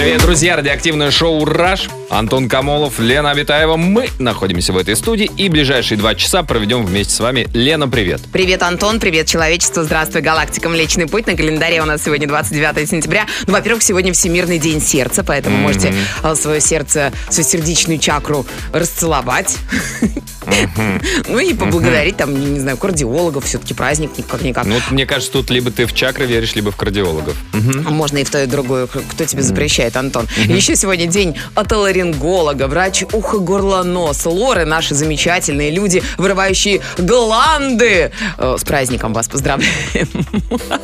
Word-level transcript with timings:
Привет, 0.00 0.22
друзья! 0.22 0.56
Радиоактивное 0.56 1.10
шоу 1.10 1.44
«Раш». 1.44 1.90
Антон 2.08 2.48
Камолов, 2.48 2.98
Лена 2.98 3.32
Абитаева. 3.32 3.76
Мы 3.76 4.08
находимся 4.18 4.72
в 4.72 4.78
этой 4.78 4.96
студии 4.96 5.30
и 5.36 5.50
ближайшие 5.50 5.98
два 5.98 6.14
часа 6.14 6.42
проведем 6.42 6.86
вместе 6.86 7.12
с 7.12 7.20
вами. 7.20 7.46
Лена, 7.52 7.86
привет! 7.86 8.22
Привет, 8.32 8.62
Антон, 8.62 8.98
привет, 8.98 9.26
человечество, 9.26 9.84
здравствуй, 9.84 10.22
галактика 10.22 10.70
Млечный 10.70 11.06
Путь. 11.06 11.26
На 11.26 11.36
календаре 11.36 11.82
у 11.82 11.84
нас 11.84 12.02
сегодня 12.02 12.26
29 12.26 12.88
сентября. 12.88 13.26
Ну, 13.46 13.52
во-первых, 13.52 13.82
сегодня 13.82 14.14
Всемирный 14.14 14.58
день 14.58 14.80
сердца, 14.80 15.22
поэтому 15.22 15.58
можете 15.58 15.94
а, 16.22 16.34
свое 16.34 16.62
сердце, 16.62 17.12
свою 17.28 17.46
сердечную 17.46 17.98
чакру 17.98 18.46
расцеловать. 18.72 19.58
Ну 21.28 21.38
и 21.38 21.54
поблагодарить 21.54 22.16
там, 22.16 22.54
не 22.54 22.60
знаю, 22.60 22.76
кардиологов, 22.76 23.44
все-таки 23.44 23.74
праздник 23.74 24.10
как-никак. 24.28 24.66
Ну, 24.66 24.76
мне 24.90 25.06
кажется, 25.06 25.32
тут 25.32 25.50
либо 25.50 25.70
ты 25.70 25.86
в 25.86 25.94
чакры 25.94 26.26
веришь, 26.26 26.54
либо 26.54 26.70
в 26.70 26.76
кардиологов. 26.76 27.36
Можно 27.52 28.18
и 28.18 28.24
в 28.24 28.30
то, 28.30 28.42
и 28.42 28.46
в 28.46 28.50
другое. 28.50 28.86
Кто 28.86 29.24
тебе 29.24 29.42
запрещает, 29.42 29.96
Антон? 29.96 30.26
Еще 30.46 30.76
сегодня 30.76 31.06
день 31.06 31.36
отоларинголога, 31.54 32.66
врач 32.66 33.04
ухо, 33.12 33.38
горло, 33.38 33.82
нос. 33.82 34.24
Лоры, 34.26 34.64
наши 34.64 34.94
замечательные 34.94 35.70
люди, 35.70 36.02
вырывающие 36.18 36.80
гланды. 36.98 38.12
Э, 38.38 38.56
С 38.58 38.64
праздником 38.64 39.12
вас 39.12 39.28
поздравляем. 39.28 39.70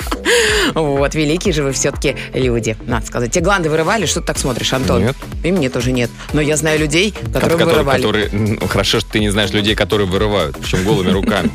Вот, 0.75 1.15
великие 1.15 1.53
же 1.55 1.63
вы 1.63 1.73
все-таки 1.73 2.17
люди, 2.35 2.77
надо 2.87 3.07
сказать. 3.07 3.31
Те 3.33 3.41
гланды 3.41 3.71
вырывали? 3.71 4.07
Что 4.07 4.21
ты 4.21 4.27
так 4.27 4.39
смотришь, 4.39 4.73
Антон? 4.73 5.05
Нет. 5.05 5.17
И 5.45 5.53
мне 5.53 5.71
тоже 5.71 5.93
нет. 5.93 6.11
Но 6.33 6.41
я 6.41 6.57
знаю 6.57 6.79
людей, 6.81 7.15
которые 7.33 7.57
вырывали. 7.65 8.03
которые- 8.03 8.29
ну, 8.33 8.67
хорошо, 8.69 9.01
что 9.01 9.13
ты 9.13 9.21
не 9.21 9.31
знаешь 9.31 9.51
людей, 9.57 9.75
которые 9.75 10.07
вырывают, 10.07 10.57
причем 10.61 10.85
голыми 10.85 11.11
руками. 11.11 11.51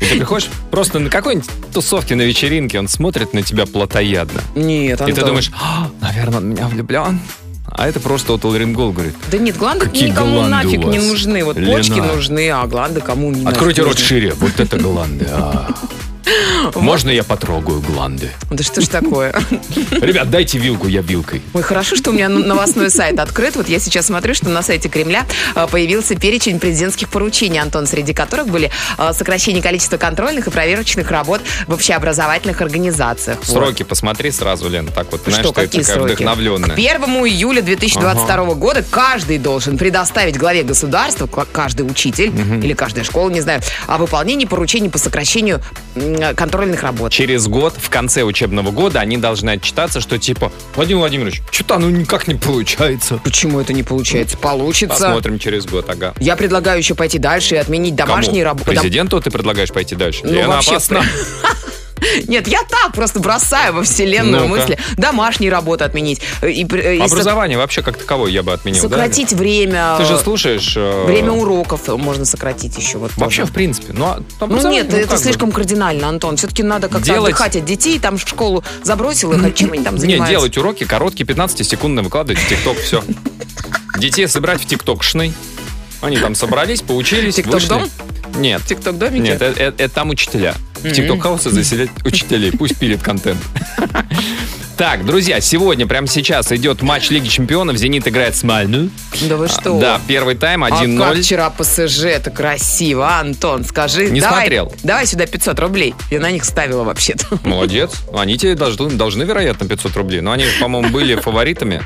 И 0.00 0.04
ты 0.06 0.16
приходишь 0.16 0.48
просто 0.70 0.98
на 0.98 1.10
какой-нибудь 1.10 1.48
тусовке 1.72 2.14
на 2.14 2.22
вечеринке, 2.22 2.78
он 2.78 2.88
смотрит 2.88 3.34
на 3.34 3.42
тебя 3.42 3.66
плотоядно. 3.66 4.40
Нет, 4.54 5.00
И 5.06 5.12
ты 5.12 5.24
думаешь, 5.24 5.50
«А, 5.60 5.90
наверное, 6.00 6.38
он 6.38 6.48
меня 6.50 6.66
влюблен. 6.68 7.20
А 7.72 7.86
это 7.86 8.00
просто 8.00 8.34
отоларингол 8.34 8.90
говорит. 8.92 9.14
Да 9.30 9.38
нет, 9.38 9.56
гланды 9.56 9.86
Какие 9.86 10.08
никому 10.10 10.34
гланды 10.34 10.50
нафиг 10.50 10.84
не 10.86 10.98
нужны. 10.98 11.44
Вот 11.44 11.56
Лена? 11.56 11.72
почки 11.76 12.00
нужны, 12.00 12.50
а 12.50 12.66
гланды 12.66 13.00
кому 13.00 13.30
не 13.30 13.46
Откройте 13.46 13.82
рот 13.82 13.92
нужны. 13.92 14.06
шире, 14.06 14.34
вот 14.34 14.58
это 14.58 14.76
гланды. 14.76 15.26
а. 15.30 15.68
Можно 16.74 17.10
я 17.10 17.24
потрогаю 17.24 17.80
гланды? 17.80 18.30
Да 18.50 18.62
что 18.62 18.80
ж 18.80 18.88
такое? 18.88 19.34
Ребят, 19.90 20.30
дайте 20.30 20.58
вилку, 20.58 20.86
я 20.88 21.00
вилкой. 21.02 21.42
Ой, 21.54 21.62
хорошо, 21.62 21.96
что 21.96 22.10
у 22.10 22.12
меня 22.12 22.28
новостной 22.28 22.90
сайт 22.90 23.18
открыт. 23.18 23.56
Вот 23.56 23.68
я 23.68 23.78
сейчас 23.78 24.06
смотрю, 24.06 24.34
что 24.34 24.48
на 24.48 24.62
сайте 24.62 24.88
Кремля 24.88 25.26
э, 25.54 25.66
появился 25.70 26.14
перечень 26.16 26.58
президентских 26.60 27.08
поручений, 27.08 27.60
Антон, 27.60 27.86
среди 27.86 28.12
которых 28.12 28.48
были 28.48 28.70
э, 28.98 29.12
сокращение 29.12 29.62
количества 29.62 29.96
контрольных 29.96 30.46
и 30.46 30.50
проверочных 30.50 31.10
работ 31.10 31.40
в 31.66 31.72
общеобразовательных 31.72 32.60
организациях. 32.60 33.38
Сроки 33.42 33.82
посмотри 33.82 34.30
сразу, 34.30 34.68
Лен, 34.68 34.86
так 34.86 35.10
вот, 35.12 35.22
знаешь, 35.24 35.44
Что, 35.44 35.52
ты 35.52 35.62
какие 35.62 35.82
такая 35.82 35.96
сроки? 35.96 36.12
вдохновленная. 36.12 36.70
К 36.70 36.78
1 36.78 37.02
июля 37.26 37.62
2022 37.62 38.54
года 38.54 38.84
каждый 38.88 39.38
должен 39.38 39.78
предоставить 39.78 40.36
главе 40.36 40.62
государства, 40.62 41.26
каждый 41.26 41.82
учитель 41.82 42.32
или 42.62 42.74
каждая 42.74 43.04
школа, 43.04 43.30
не 43.30 43.40
знаю, 43.40 43.60
о 43.86 43.98
выполнении 43.98 44.44
поручений 44.44 44.90
по 44.90 44.98
сокращению 44.98 45.60
контрольных 46.34 46.82
работ. 46.82 47.12
Через 47.12 47.46
год, 47.48 47.74
в 47.76 47.90
конце 47.90 48.22
учебного 48.22 48.70
года, 48.70 49.00
они 49.00 49.16
должны 49.16 49.50
отчитаться, 49.50 50.00
что 50.00 50.18
типа, 50.18 50.52
Владимир 50.74 51.00
Владимирович, 51.00 51.42
что-то 51.50 51.76
оно 51.76 51.90
никак 51.90 52.28
не 52.28 52.34
получается. 52.34 53.20
Почему 53.22 53.60
это 53.60 53.72
не 53.72 53.82
получается? 53.82 54.36
Получится. 54.36 54.96
Посмотрим 54.96 55.38
через 55.38 55.66
год, 55.66 55.88
ага. 55.88 56.14
Я 56.20 56.36
предлагаю 56.36 56.78
еще 56.78 56.94
пойти 56.94 57.18
дальше 57.18 57.54
и 57.54 57.58
отменить 57.58 57.94
домашние 57.94 58.44
работы. 58.44 58.70
Президенту 58.70 59.20
ты 59.20 59.30
предлагаешь 59.30 59.70
пойти 59.70 59.94
дальше? 59.94 60.20
Ну, 60.24 60.32
Лена 60.32 60.48
вообще, 60.48 60.72
опасна. 60.72 61.02
Нет, 62.30 62.48
я 62.48 62.62
так 62.62 62.92
просто 62.94 63.20
бросаю 63.20 63.74
во 63.74 63.82
вселенную 63.82 64.46
Ну-ка. 64.46 64.60
мысли. 64.60 64.78
Домашние 64.96 65.50
работы 65.50 65.84
отменить. 65.84 66.20
э, 66.42 66.50
И, 66.50 66.64
э, 66.74 66.96
и 66.96 67.00
Образование 67.00 67.58
вообще 67.58 67.82
как 67.82 67.98
таковое 67.98 68.30
я 68.30 68.42
бы 68.42 68.52
отменил, 68.52 68.82
да? 68.84 68.88
сократить 68.88 69.32
время. 69.32 69.96
Ты 69.98 70.04
же 70.06 70.16
слушаешь... 70.18 70.74
э, 70.76 71.04
Время 71.06 71.32
уроков 71.32 71.86
можно 71.88 72.24
сократить 72.24 72.78
еще. 72.78 72.98
Вот 72.98 73.10
Вообще, 73.16 73.42
тоже. 73.42 73.50
в 73.50 73.54
принципе. 73.54 73.92
Ну, 73.92 74.04
а 74.06 74.22
Ну 74.46 74.70
нет, 74.70 74.88
это 74.94 75.08
как 75.08 75.18
бы. 75.18 75.22
слишком 75.24 75.52
кардинально, 75.52 76.08
Антон. 76.08 76.36
Все-таки 76.36 76.62
надо 76.62 76.88
как-то 76.88 77.04
Делать- 77.04 77.32
отдыхать 77.32 77.56
от 77.56 77.64
детей, 77.64 77.98
там 77.98 78.16
в 78.16 78.20
школу 78.22 78.62
забросил 78.84 79.32
их, 79.32 79.44
а 79.44 79.50
чем 79.50 79.72
они 79.72 79.82
там 79.82 79.94
Не, 79.96 80.00
занимаются? 80.00 80.30
делать 80.30 80.56
уроки 80.56 80.84
короткие, 80.84 81.26
15-секундные, 81.26 82.02
выкладывать 82.04 82.40
в 82.40 82.48
ТикТок, 82.48 82.78
все. 82.78 83.02
Детей 83.98 84.28
собрать 84.28 84.60
в 84.62 84.66
ТикТок-шный. 84.66 85.32
Они 86.00 86.16
там 86.16 86.34
собрались, 86.34 86.80
поучились, 86.80 87.34
Тикток-дом? 87.34 87.82
вышли. 87.82 88.38
Нет. 88.40 88.62
Тикток-домики? 88.66 89.20
Нет, 89.22 89.42
это, 89.42 89.60
это- 89.60 89.82
это 89.82 89.94
там 89.94 90.10
учителя. 90.10 90.54
В 90.82 90.92
ТикТок-хаусы 90.92 91.50
заселять 91.50 91.90
учителей, 92.04 92.52
пусть 92.52 92.76
пилит 92.78 93.02
контент. 93.02 93.38
Так, 94.80 95.04
друзья, 95.04 95.42
сегодня, 95.42 95.86
прямо 95.86 96.06
сейчас 96.06 96.50
идет 96.52 96.80
матч 96.80 97.10
Лиги 97.10 97.28
Чемпионов. 97.28 97.76
«Зенит» 97.76 98.08
играет 98.08 98.34
с 98.34 98.42
Мальну. 98.42 98.88
Да 99.28 99.36
вы 99.36 99.46
что? 99.46 99.78
Да, 99.78 100.00
первый 100.08 100.36
тайм, 100.36 100.64
А 100.64 100.70
как 100.70 100.80
1-0. 100.80 101.20
вчера 101.20 101.50
ПСЖ, 101.50 102.04
это 102.04 102.30
красиво, 102.30 103.06
а, 103.06 103.20
Антон, 103.20 103.62
скажи. 103.66 104.08
Не 104.08 104.22
давай, 104.22 104.44
смотрел. 104.44 104.72
Давай 104.82 105.04
сюда 105.04 105.26
500 105.26 105.60
рублей. 105.60 105.94
Я 106.10 106.20
на 106.20 106.30
них 106.30 106.46
ставила 106.46 106.82
вообще-то. 106.82 107.26
Молодец. 107.46 107.92
Они 108.14 108.38
тебе 108.38 108.54
должны, 108.54 108.88
должны, 108.92 109.24
вероятно, 109.24 109.68
500 109.68 109.94
рублей. 109.98 110.22
Но 110.22 110.32
они, 110.32 110.46
по-моему, 110.58 110.88
были 110.88 111.14
фаворитами. 111.14 111.82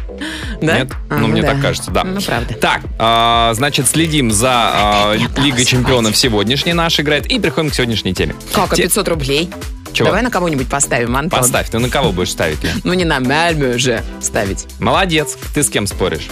Да? 0.62 0.78
Нет? 0.78 0.92
А, 1.10 1.18
ну, 1.18 1.26
мне 1.26 1.42
да. 1.42 1.48
так 1.48 1.62
кажется, 1.62 1.90
да. 1.90 2.04
Ну, 2.04 2.20
правда. 2.20 2.54
Так, 2.54 2.82
а, 3.00 3.54
значит, 3.54 3.88
следим 3.88 4.30
за 4.30 4.52
а, 4.52 5.16
Лигой 5.38 5.64
Чемпионов 5.64 6.16
сегодняшней 6.16 6.74
наш 6.74 7.00
играет 7.00 7.26
и 7.26 7.40
приходим 7.40 7.70
к 7.70 7.74
сегодняшней 7.74 8.14
теме. 8.14 8.36
Как, 8.52 8.72
а 8.72 8.76
Те- 8.76 8.84
500 8.84 9.08
рублей? 9.08 9.50
Чего? 9.94 10.06
Давай 10.08 10.22
на 10.22 10.30
кого-нибудь 10.30 10.68
поставим, 10.68 11.16
Антон. 11.16 11.40
Поставь, 11.40 11.70
ты 11.70 11.78
на 11.78 11.88
кого 11.88 12.12
будешь 12.12 12.32
ставить? 12.32 12.58
Ну, 12.82 12.92
не 12.94 13.04
на 13.04 13.18
Мальмö 13.18 13.78
же 13.78 14.02
ставить. 14.20 14.66
Молодец. 14.80 15.38
Ты 15.54 15.62
с 15.62 15.70
кем 15.70 15.86
споришь? 15.86 16.28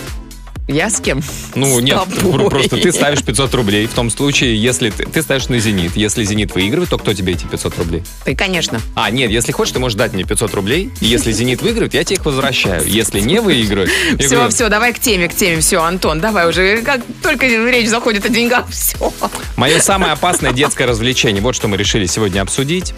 Я 0.68 0.90
с 0.90 1.00
кем? 1.00 1.22
Ну, 1.56 1.80
С 1.80 1.82
нет, 1.82 1.98
тобой. 1.98 2.32
пр- 2.38 2.48
просто 2.50 2.76
ты 2.76 2.92
ставишь 2.92 3.22
500 3.24 3.52
рублей. 3.54 3.86
В 3.86 3.94
том 3.94 4.10
случае, 4.10 4.56
если 4.60 4.90
ты, 4.90 5.04
ты 5.04 5.20
ставишь 5.20 5.48
на 5.48 5.58
«Зенит». 5.58 5.96
Если 5.96 6.22
«Зенит» 6.24 6.54
выигрывает, 6.54 6.88
то 6.88 6.98
кто 6.98 7.12
тебе 7.12 7.32
эти 7.32 7.44
500 7.46 7.78
рублей? 7.78 8.04
Ты, 8.24 8.36
конечно. 8.36 8.80
А, 8.94 9.10
нет, 9.10 9.30
если 9.30 9.50
хочешь, 9.50 9.72
ты 9.72 9.80
можешь 9.80 9.98
дать 9.98 10.12
мне 10.12 10.22
500 10.22 10.54
рублей. 10.54 10.90
И 11.00 11.06
если 11.06 11.32
«Зенит» 11.32 11.62
выигрывает, 11.62 11.94
я 11.94 12.04
тебе 12.04 12.16
их 12.16 12.24
возвращаю. 12.24 12.86
Если 12.86 13.18
не 13.20 13.40
выигрывает... 13.40 13.90
я 14.12 14.18
Все, 14.18 14.28
говорю, 14.36 14.50
все, 14.50 14.68
давай 14.68 14.92
к 14.92 15.00
теме, 15.00 15.28
к 15.28 15.34
теме. 15.34 15.60
Все, 15.60 15.82
Антон, 15.82 16.20
давай 16.20 16.48
уже. 16.48 16.78
Как 16.82 17.00
только 17.22 17.46
речь 17.46 17.88
заходит 17.88 18.24
о 18.24 18.28
деньгах, 18.28 18.66
все. 18.70 19.12
Мое 19.56 19.80
самое 19.80 20.12
опасное 20.12 20.52
детское 20.52 20.86
развлечение. 20.86 21.42
Вот 21.42 21.56
что 21.56 21.66
мы 21.66 21.76
решили 21.76 22.06
сегодня 22.06 22.40
обсудить. 22.40 22.94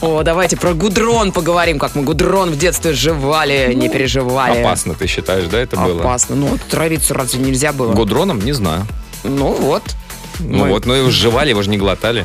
О, 0.00 0.22
давайте 0.22 0.56
про 0.56 0.72
гудрон 0.72 1.32
поговорим, 1.32 1.80
как 1.80 1.96
мы 1.96 2.04
гудрон 2.04 2.50
в 2.52 2.58
детстве 2.58 2.92
жевали, 2.92 3.72
не 3.74 3.88
переживали. 3.88 4.60
Опасно, 4.60 4.94
ты 4.94 5.08
считаешь, 5.08 5.44
да, 5.48 5.58
это 5.58 5.76
было? 5.76 6.00
Опасно. 6.00 6.36
Ну, 6.36 6.58
травиться 6.92 7.14
разве 7.14 7.40
нельзя 7.40 7.72
было? 7.72 7.92
Гудроном? 7.92 8.40
Не 8.40 8.52
знаю. 8.52 8.86
Ну, 9.24 9.52
вот. 9.52 9.82
Ну 10.40 10.64
Мы- 10.64 10.68
вот, 10.68 10.86
но 10.86 10.94
его 10.94 11.10
жевали, 11.10 11.50
его 11.50 11.62
же 11.62 11.70
не 11.70 11.78
глотали, 11.78 12.24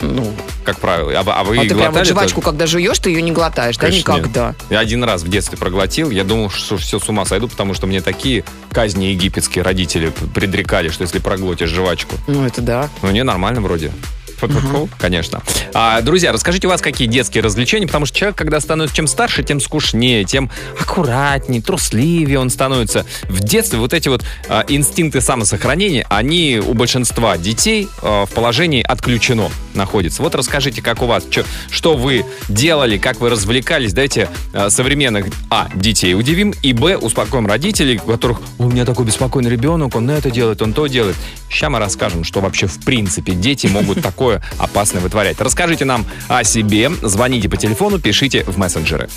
Ну, 0.00 0.34
как 0.62 0.78
правило. 0.78 1.10
А, 1.10 1.20
а 1.20 1.42
вы 1.42 1.58
а 1.58 1.62
ты 1.62 1.74
прям 1.74 1.94
вот 1.94 2.06
жвачку, 2.06 2.42
когда 2.42 2.66
жуешь, 2.66 2.98
ты 2.98 3.08
ее 3.08 3.22
не 3.22 3.32
глотаешь, 3.32 3.78
да? 3.78 3.86
Конечно, 3.86 4.12
нет. 4.12 4.20
Никогда. 4.20 4.54
Я 4.68 4.80
один 4.80 5.02
раз 5.02 5.22
в 5.22 5.28
детстве 5.28 5.56
проглотил, 5.56 6.10
я 6.10 6.22
думал, 6.22 6.50
что 6.50 6.76
все 6.76 6.98
с 6.98 7.08
ума 7.08 7.24
сойду, 7.24 7.48
потому 7.48 7.72
что 7.72 7.86
мне 7.86 8.02
такие 8.02 8.44
казни 8.70 9.06
египетские 9.06 9.64
родители 9.64 10.12
предрекали, 10.34 10.90
что 10.90 11.02
если 11.02 11.18
проглотишь 11.18 11.70
жвачку. 11.70 12.16
Ну, 12.26 12.44
это 12.44 12.60
да. 12.60 12.90
Ну, 13.00 13.10
не, 13.10 13.24
нормально 13.24 13.62
вроде. 13.62 13.90
Фу-фу-фу, 14.38 14.88
Конечно. 14.98 15.42
А, 15.74 16.00
друзья, 16.02 16.32
расскажите 16.32 16.66
у 16.66 16.70
вас, 16.70 16.80
какие 16.80 17.08
детские 17.08 17.42
развлечения, 17.42 17.86
потому 17.86 18.06
что 18.06 18.16
человек, 18.16 18.36
когда 18.36 18.60
становится 18.60 18.96
чем 18.96 19.06
старше, 19.06 19.42
тем 19.42 19.60
скучнее, 19.60 20.24
тем 20.24 20.50
аккуратнее, 20.80 21.62
трусливее 21.62 22.38
он 22.38 22.50
становится. 22.50 23.04
В 23.24 23.40
детстве 23.40 23.78
вот 23.78 23.92
эти 23.94 24.08
вот 24.08 24.24
а, 24.48 24.64
инстинкты 24.68 25.20
самосохранения, 25.20 26.06
они 26.08 26.60
у 26.64 26.74
большинства 26.74 27.36
детей 27.38 27.88
а, 28.02 28.26
в 28.26 28.30
положении 28.32 28.82
отключено 28.82 29.50
находятся. 29.74 30.22
Вот 30.22 30.34
расскажите, 30.34 30.82
как 30.82 31.02
у 31.02 31.06
вас, 31.06 31.24
чё- 31.30 31.44
что 31.70 31.96
вы 31.96 32.24
делали, 32.48 32.98
как 32.98 33.20
вы 33.20 33.30
развлекались. 33.30 33.92
Дайте 33.92 34.28
а, 34.52 34.70
современных, 34.70 35.26
а, 35.50 35.68
детей 35.74 36.14
удивим, 36.14 36.52
и, 36.62 36.72
б, 36.72 36.96
успокоим 36.96 37.46
родителей, 37.46 38.00
у 38.04 38.10
которых 38.10 38.40
у 38.58 38.68
меня 38.70 38.84
такой 38.84 39.06
беспокойный 39.06 39.50
ребенок, 39.50 39.94
он 39.94 40.10
это 40.10 40.30
делает, 40.30 40.62
он 40.62 40.72
то 40.72 40.86
делает. 40.86 41.16
Сейчас 41.50 41.70
мы 41.70 41.78
расскажем, 41.78 42.24
что 42.24 42.40
вообще 42.40 42.66
в 42.66 42.80
принципе 42.84 43.32
дети 43.32 43.66
могут 43.66 44.02
такое 44.02 44.25
опасное 44.58 45.00
вытворять. 45.00 45.40
Расскажите 45.40 45.84
нам 45.84 46.04
о 46.28 46.44
себе, 46.44 46.90
звоните 47.02 47.48
по 47.48 47.56
телефону, 47.56 47.98
пишите 47.98 48.44
в 48.44 48.58
мессенджеры. 48.58 49.08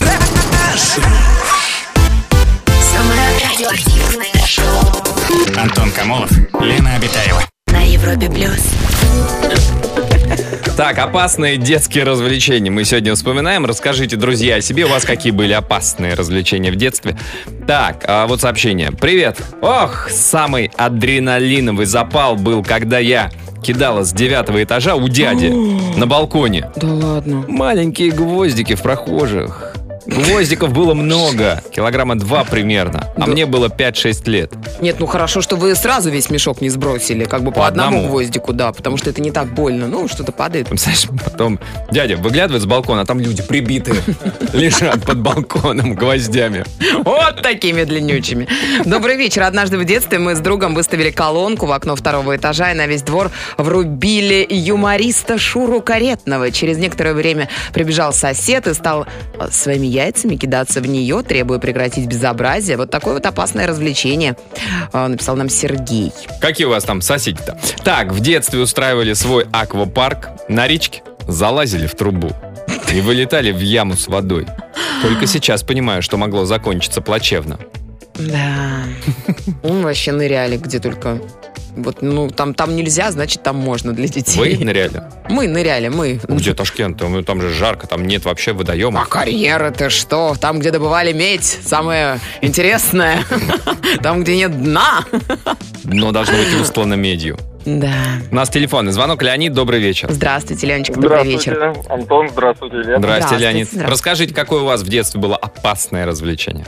Самое 2.92 3.22
радиоактивное 3.52 4.46
шоу 4.46 5.62
Антон 5.62 5.92
Камолов, 5.92 6.32
Лена 6.60 6.96
Обитаева. 6.96 7.44
на 7.68 7.82
Европе 7.82 8.30
плюс. 8.30 8.60
Так, 10.78 10.98
опасные 10.98 11.58
детские 11.58 12.06
развлечения 12.06 12.72
мы 12.72 12.86
сегодня 12.86 13.14
вспоминаем. 13.14 13.66
Расскажите, 13.66 14.16
друзья, 14.16 14.56
о 14.56 14.62
себе. 14.62 14.86
У 14.86 14.88
вас 14.88 15.04
какие 15.04 15.34
были 15.34 15.52
опасные 15.52 16.14
развлечения 16.14 16.72
в 16.72 16.78
детстве? 16.78 17.18
Так, 17.68 18.06
а 18.08 18.28
вот 18.28 18.40
сообщение. 18.40 18.92
Привет. 18.94 19.38
Ох, 19.62 20.10
самый 20.10 20.72
адреналиновый 20.78 21.86
запал 21.86 22.38
был, 22.38 22.64
когда 22.64 22.98
я 22.98 23.30
кидала 23.64 24.04
с 24.04 24.14
девятого 24.14 24.64
этажа 24.64 24.96
у 24.96 25.08
дяди 25.08 25.48
на 25.98 26.08
балконе. 26.08 26.72
Да 26.76 26.88
ладно. 26.88 27.46
Маленькие 27.48 28.12
гвоздики 28.12 28.76
в 28.76 28.82
прохожих. 28.82 29.69
Гвоздиков 30.06 30.72
было 30.74 30.94
много, 30.94 31.62
килограмма 31.72 32.18
два 32.18 32.44
примерно, 32.44 33.08
а 33.16 33.22
Да. 33.22 33.28
мне 33.28 33.46
было 33.46 33.68
5-6 33.70 34.28
лет. 34.30 34.54
Нет, 34.82 34.98
ну 35.00 35.06
хорошо, 35.06 35.42
что 35.42 35.56
вы 35.56 35.76
сразу 35.76 36.10
весь 36.10 36.30
мешок 36.30 36.62
не 36.62 36.70
сбросили, 36.70 37.26
как 37.26 37.44
бы 37.44 37.52
по, 37.52 37.62
По 37.62 37.68
одному 37.68 37.98
одному. 37.98 38.10
гвоздику, 38.14 38.54
да, 38.54 38.72
потому 38.72 38.98
что 38.98 39.10
это 39.10 39.22
не 39.22 39.32
так 39.32 39.54
больно. 39.54 39.88
Ну, 39.88 40.08
что-то 40.08 40.32
падает. 40.32 40.68
Знаешь, 40.80 41.06
потом 41.24 41.60
дядя 41.92 42.18
выглядывает 42.18 42.64
с 42.64 42.66
балкона, 42.66 43.02
а 43.02 43.06
там 43.06 43.20
люди 43.20 43.44
прибитые 43.44 43.98
лежат 44.54 45.04
под 45.04 45.20
балконом 45.20 45.94
гвоздями. 45.96 46.66
Вот 47.04 47.42
такими 47.42 47.84
длиннючими. 47.84 48.48
Добрый 48.86 49.16
вечер. 49.18 49.44
Однажды 49.44 49.78
в 49.78 49.86
детстве 49.86 50.20
мы 50.20 50.36
с 50.36 50.40
другом 50.40 50.76
выставили 50.76 51.12
колонку 51.12 51.66
в 51.66 51.72
окно 51.72 51.96
второго 51.96 52.36
этажа 52.36 52.72
и 52.72 52.76
на 52.76 52.88
весь 52.88 53.02
двор 53.04 53.32
врубили 53.58 54.46
юмориста 54.50 55.38
Шуру 55.38 55.82
Каретного. 55.82 56.52
Через 56.52 56.78
некоторое 56.78 57.14
время 57.14 57.50
прибежал 57.74 58.14
сосед 58.14 58.68
и 58.68 58.74
стал 58.74 59.06
э, 59.40 59.48
своими 59.52 59.88
яйцами 60.00 60.36
кидаться 60.36 60.82
в 60.82 60.88
нее, 60.88 61.22
требуя 61.24 61.60
прекратить 61.60 62.08
безобразие. 62.08 62.78
Вот 62.78 62.90
такое 62.90 63.16
вот 63.16 63.26
опасное 63.26 63.68
развлечение, 63.68 64.38
э, 64.94 65.08
написал 65.08 65.36
нам 65.36 65.50
Сергей. 65.50 66.12
Какие 66.40 66.68
у 66.68 66.70
вас 66.70 66.84
там 66.84 67.02
соседи-то? 67.02 67.58
Так, 67.84 68.12
в 68.12 68.20
детстве 68.20 68.60
устраивали 68.60 69.14
свой 69.14 69.46
аквапарк 69.52 70.30
на 70.48 70.68
речке, 70.68 71.04
залазили 71.28 71.88
в 71.88 71.96
трубу 71.96 72.32
и 72.94 73.02
вылетали 73.02 73.52
в 73.52 73.60
яму 73.60 73.96
с 73.96 74.08
водой. 74.08 74.48
Только 75.02 75.28
сейчас 75.28 75.64
понимаю, 75.64 76.02
что 76.02 76.18
могло 76.18 76.46
закончиться 76.46 77.02
плачевно. 77.02 77.60
Да. 78.16 78.84
Мы 79.64 79.82
вообще 79.84 80.12
ныряли 80.12 80.58
где 80.58 80.80
только... 80.80 81.22
Вот, 81.84 82.02
ну, 82.02 82.30
там, 82.30 82.54
там 82.54 82.76
нельзя, 82.76 83.12
значит, 83.12 83.44
там 83.44 83.56
можно 83.58 83.94
для 83.94 84.08
детей. 84.08 84.38
Вы 84.58 84.64
ныряли? 84.64 85.04
Мы 85.30 85.48
ныряли, 85.48 85.88
мы. 85.90 86.20
Где 86.28 86.54
Ташкент? 86.54 86.98
Там, 86.98 87.24
там 87.24 87.42
же 87.42 87.50
жарко, 87.50 87.88
там 87.88 88.06
нет 88.06 88.26
вообще 88.26 88.52
А 88.52 88.54
водоема. 88.54 89.06
карьера 89.06 89.72
ты 89.72 89.90
что? 89.90 90.36
Там, 90.40 90.60
где 90.60 90.72
добывали 90.72 91.14
медь, 91.14 91.44
самое 91.44 92.20
интересное. 92.42 93.24
Там, 94.04 94.24
где 94.24 94.36
нет 94.38 94.62
дна. 94.62 95.04
Но 95.84 96.12
должно 96.12 96.38
быть 96.38 96.54
устлано 96.62 96.94
медью. 96.94 97.38
Да. 97.66 97.94
У 98.32 98.36
нас 98.36 98.50
телефонный 98.50 98.92
звонок. 98.92 99.22
Леонид, 99.22 99.54
добрый 99.54 99.80
вечер. 99.80 100.10
Здравствуйте, 100.12 100.66
Леночка, 100.68 100.94
добрый 100.94 101.26
вечер. 101.26 101.54
Здравствуйте, 101.56 101.90
Антон, 101.94 102.30
здравствуйте. 102.30 102.76
Здрасте, 102.84 102.98
Здравствуйте, 103.00 103.44
Леонид. 103.44 103.68
здравствуйте. 103.68 103.92
Расскажите, 103.92 104.34
какое 104.34 104.62
у 104.62 104.66
вас 104.66 104.82
в 104.82 104.88
детстве 104.90 105.20
было 105.20 105.36
опасное 105.36 106.06
развлечение? 106.06 106.66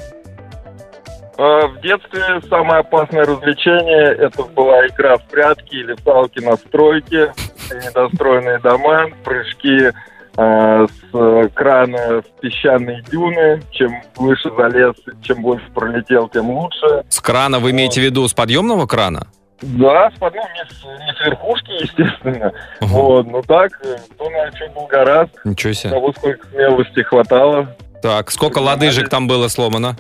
Э, 1.42 1.68
В 1.68 1.82
детстве 1.82 2.40
самое 2.50 2.82
опасное 2.82 3.26
развлечение 3.26 4.14
это 4.16 4.44
была 4.44 4.86
игра 4.88 5.18
в 5.18 5.24
прятки 5.26 5.76
или 5.76 5.96
салки 6.04 6.40
на 6.40 6.56
стройке, 6.58 7.34
недостроенные 7.72 8.60
дома, 8.60 9.08
прыжки 9.24 9.90
э, 10.38 10.88
с 10.88 11.50
крана 11.56 12.22
в 12.22 12.42
песчаные 12.42 13.02
дюны. 13.12 13.62
Чем 13.72 13.92
выше 14.18 14.52
залез, 14.56 14.94
чем 15.24 15.42
больше 15.42 15.66
пролетел, 15.74 16.30
тем 16.30 16.52
лучше. 16.52 17.04
С 17.10 17.20
крана 17.20 17.58
вы 17.60 17.72
имеете 17.72 18.02
в 18.02 18.04
виду 18.04 18.28
с 18.28 18.34
подъемного 18.36 18.86
крана? 18.86 19.26
Да, 19.64 20.12
с, 20.16 20.20
под- 20.20 20.36
ну, 20.36 20.42
не, 20.42 20.74
с, 20.74 20.84
не 20.84 21.14
с 21.14 21.26
верхушки, 21.26 21.72
естественно. 21.84 22.52
Ага. 22.82 22.88
Вот, 22.94 23.26
ну 23.28 23.42
так, 23.42 23.72
э, 23.84 23.98
кто 24.14 24.30
на 24.30 24.52
чем 24.52 24.74
был 24.74 24.86
гораздо, 24.86 25.34
Ничего 25.44 25.74
себе. 25.74 25.90
кого 25.92 26.12
сколько 26.14 26.48
смелости 26.50 27.02
хватало. 27.02 27.76
Так, 28.04 28.30
сколько 28.32 28.60
лодыжек 28.60 29.10
там 29.10 29.28
было 29.28 29.48
сломано? 29.48 29.96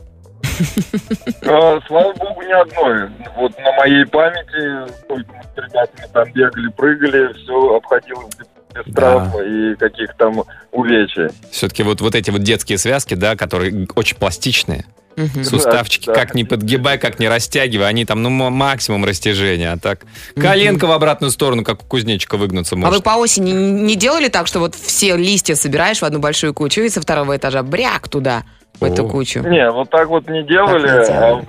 А, 1.45 1.79
Слава 1.87 2.13
богу, 2.13 2.41
ни 2.43 2.51
одной. 2.51 3.09
Вот 3.35 3.57
на 3.59 3.71
моей 3.73 4.05
памяти, 4.05 4.91
сколько 5.03 5.31
мы 5.33 5.43
с 5.43 5.57
ребятами 5.69 6.07
там 6.13 6.31
бегали, 6.33 6.67
прыгали, 6.69 7.33
все 7.33 7.75
обходилось 7.75 8.35
без, 8.37 8.45
Да. 8.85 8.93
травм 8.93 9.41
и 9.41 9.75
каких 9.75 10.13
там 10.17 10.43
увечий. 10.71 11.27
Все-таки 11.51 11.83
вот, 11.83 12.01
вот 12.01 12.15
эти 12.15 12.29
вот 12.31 12.41
детские 12.43 12.77
связки, 12.77 13.13
да, 13.15 13.35
которые 13.35 13.87
очень 13.95 14.17
пластичные. 14.17 14.85
Мгм. 15.17 15.43
Суставчики 15.43 16.05
Да, 16.05 16.13
как 16.13 16.35
ни 16.35 16.43
подгибай, 16.43 16.97
как 16.97 17.19
ни 17.19 17.25
растягивай, 17.25 17.85
они 17.89 18.05
там, 18.05 18.23
ну, 18.23 18.29
максимум 18.29 19.03
растяжения. 19.03 19.73
А 19.73 19.77
так, 19.77 20.05
коленка 20.39 20.85
в 20.87 20.91
обратную 20.91 21.31
сторону, 21.31 21.65
как 21.65 21.83
у 21.83 21.85
кузнечика 21.85 22.37
выгнуться 22.37 22.75
А 22.75 22.77
вы 22.77 22.85
может. 22.85 23.03
по 23.03 23.17
осени 23.17 23.51
не 23.51 23.95
делали 23.97 24.29
так, 24.29 24.47
что 24.47 24.59
вот 24.59 24.73
все 24.73 25.17
листья 25.17 25.55
собираешь 25.55 25.99
в 25.99 26.03
одну 26.05 26.19
большую 26.19 26.53
кучу 26.53 26.79
и 26.81 26.87
со 26.89 27.01
второго 27.01 27.35
этажа 27.35 27.61
бряк 27.61 28.07
туда, 28.07 28.43
в 28.79 28.83
эту 28.83 29.07
кучу? 29.07 29.41
Не, 29.41 29.69
вот 29.71 29.89
так 29.89 30.07
вот 30.07 30.27
не 30.29 30.43
делали, 30.43 30.87
Так 30.87 31.09
не 31.09 31.13
а 31.15 31.19
делали. 31.19 31.45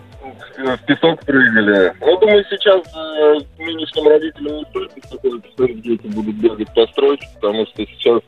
в, 0.59 0.77
в 0.77 0.87
песок 0.87 1.21
прыгали. 1.25 1.93
Ну, 2.01 2.19
думаю, 2.19 2.45
сейчас 2.51 2.83
э, 2.95 3.41
нынешним 3.59 4.09
родителям 4.09 4.57
не 4.59 4.65
стоит 4.65 4.93
что 5.53 5.65
их 5.65 5.83
дети 5.83 6.07
будут 6.07 6.35
бегать 6.37 6.75
по 6.75 6.87
стройке, 6.89 7.27
потому 7.35 7.67
что 7.67 7.85
сейчас 7.87 8.21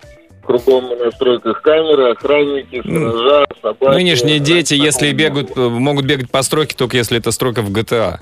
кругом 0.44 0.98
на 0.98 1.10
стройках 1.10 1.62
камеры, 1.62 2.12
охранники, 2.12 2.80
сторожа, 2.80 3.46
собаки. 3.62 3.94
Нынешние 3.94 4.38
дети, 4.38 4.74
если 4.74 5.12
бегают, 5.12 5.56
э, 5.56 5.60
могут 5.68 6.04
бегать 6.06 6.30
по 6.30 6.42
стройке, 6.42 6.76
только 6.76 6.96
если 6.96 7.18
это 7.18 7.30
стройка 7.30 7.62
в 7.62 7.70
GTA. 7.70 8.20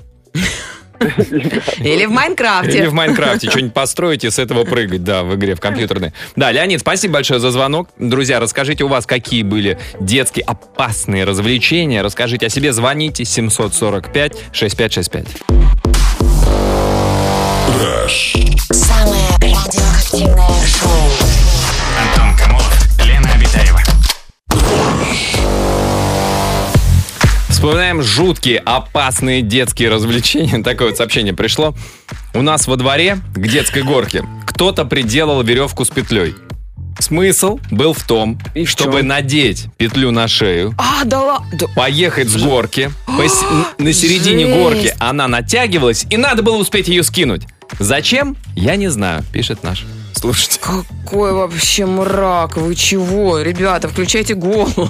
Или 1.78 2.06
в 2.06 2.10
Майнкрафте. 2.10 2.78
Или 2.78 2.86
в 2.86 2.94
Майнкрафте 2.94 3.50
что-нибудь 3.50 3.74
построить 3.74 4.24
и 4.24 4.30
с 4.30 4.38
этого 4.38 4.64
прыгать, 4.64 5.04
да, 5.04 5.22
в 5.22 5.34
игре, 5.34 5.54
в 5.54 5.60
компьютерной. 5.60 6.12
Да, 6.36 6.50
Леонид, 6.52 6.80
спасибо 6.80 7.14
большое 7.14 7.40
за 7.40 7.50
звонок. 7.50 7.88
Друзья, 7.98 8.38
расскажите, 8.40 8.84
у 8.84 8.88
вас 8.88 9.06
какие 9.06 9.42
были 9.42 9.78
детские 10.00 10.44
опасные 10.44 11.24
развлечения. 11.24 12.02
Расскажите 12.02 12.46
о 12.46 12.48
себе, 12.48 12.72
звоните 12.72 13.24
745-6565. 13.24 15.26
Самое 18.70 19.22
радиоактивное 19.40 20.66
шоу. 20.66 20.90
Антон 21.98 22.36
Камолов, 22.36 22.81
Вспоминаем 27.62 28.02
жуткие, 28.02 28.58
опасные 28.58 29.40
детские 29.40 29.88
развлечения. 29.88 30.60
Такое 30.64 30.88
вот 30.88 30.96
сообщение 30.96 31.32
пришло. 31.32 31.76
У 32.34 32.42
нас 32.42 32.66
во 32.66 32.74
дворе, 32.74 33.18
к 33.36 33.46
детской 33.46 33.84
горке, 33.84 34.24
кто-то 34.46 34.84
приделал 34.84 35.44
веревку 35.44 35.84
с 35.84 35.88
петлей. 35.88 36.34
Смысл 36.98 37.60
был 37.70 37.92
в 37.92 38.02
том, 38.02 38.40
И 38.56 38.64
в 38.64 38.68
чтобы 38.70 38.98
чем? 38.98 39.06
надеть 39.06 39.66
петлю 39.76 40.10
на 40.10 40.26
шею, 40.26 40.74
А, 40.76 41.04
да 41.04 41.20
ладно. 41.22 41.68
поехать 41.76 42.28
с 42.28 42.36
горки. 42.36 42.90
пос- 43.06 43.64
на 43.78 43.92
середине 43.92 44.46
Жесть. 44.46 44.58
горки 44.58 44.94
она 44.98 45.28
натягивалась, 45.28 46.04
и 46.10 46.16
надо 46.16 46.42
было 46.42 46.56
успеть 46.56 46.88
ее 46.88 47.04
скинуть. 47.04 47.42
Зачем? 47.78 48.36
Я 48.56 48.74
не 48.74 48.88
знаю, 48.88 49.22
пишет 49.32 49.62
наш 49.62 49.84
слушатель. 50.22 50.60
Какой 50.60 51.32
вообще 51.32 51.84
мрак, 51.84 52.56
вы 52.56 52.74
чего? 52.74 53.40
Ребята, 53.40 53.88
включайте 53.88 54.34
голову. 54.34 54.88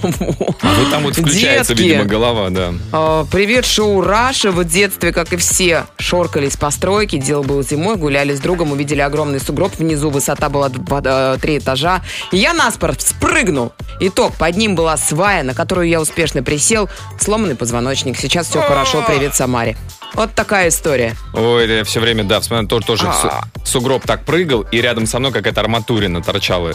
А 0.63 0.75
вот 0.75 0.91
там 0.91 1.03
вот 1.03 1.15
включается, 1.17 1.75
Детки. 1.75 1.89
видимо, 1.89 2.05
голова, 2.05 2.51
да. 2.51 2.75
А, 2.93 3.25
Привет, 3.31 3.65
шоу 3.65 4.03
Раша. 4.03 4.53
В 4.53 4.63
детстве, 4.65 5.13
как 5.13 5.33
и 5.33 5.37
все, 5.37 5.87
шоркались 5.99 6.57
по 6.57 6.71
стройке. 6.71 7.19
Дело 7.19 7.43
было 7.43 7.63
зимой, 7.63 7.97
гуляли 7.97 8.35
с 8.35 8.41
другом, 8.41 8.73
увидели 8.73 9.01
огромный 9.01 9.41
сугроб. 9.41 9.73
Внизу 9.79 10.11
высота 10.11 10.51
была 10.51 10.71
э, 10.71 11.39
три 11.41 11.59
этажа. 11.59 12.03
И 12.31 12.37
я 12.37 12.53
наспор 12.53 12.95
спрыгнул. 12.99 13.73
Итог, 14.01 14.35
под 14.35 14.57
ним 14.57 14.75
была 14.75 14.97
свая, 14.99 15.43
на 15.43 15.55
которую 15.55 15.89
я 15.89 16.01
успешно 16.01 16.43
присел. 16.43 16.91
Сломанный 17.19 17.57
позвоночник. 17.57 18.19
Сейчас 18.19 18.49
все 18.49 18.61
хорошо. 18.61 19.03
Привет, 19.07 19.35
Самаре. 19.35 19.77
Вот 20.15 20.35
такая 20.35 20.69
история. 20.69 21.15
Ой, 21.33 21.69
я 21.69 21.85
все 21.85 22.01
время, 22.01 22.25
да, 22.25 22.41
вспоминаю, 22.41 22.69
тоже, 22.69 22.87
тоже 22.87 23.07
в 23.07 23.15
су- 23.15 23.31
сугроб 23.65 24.05
так 24.07 24.25
прыгал, 24.25 24.67
и 24.71 24.81
рядом 24.81 25.07
со 25.07 25.19
мной 25.19 25.33
какая-то 25.33 25.61
арматурина 25.61 26.23
торчала. 26.23 26.75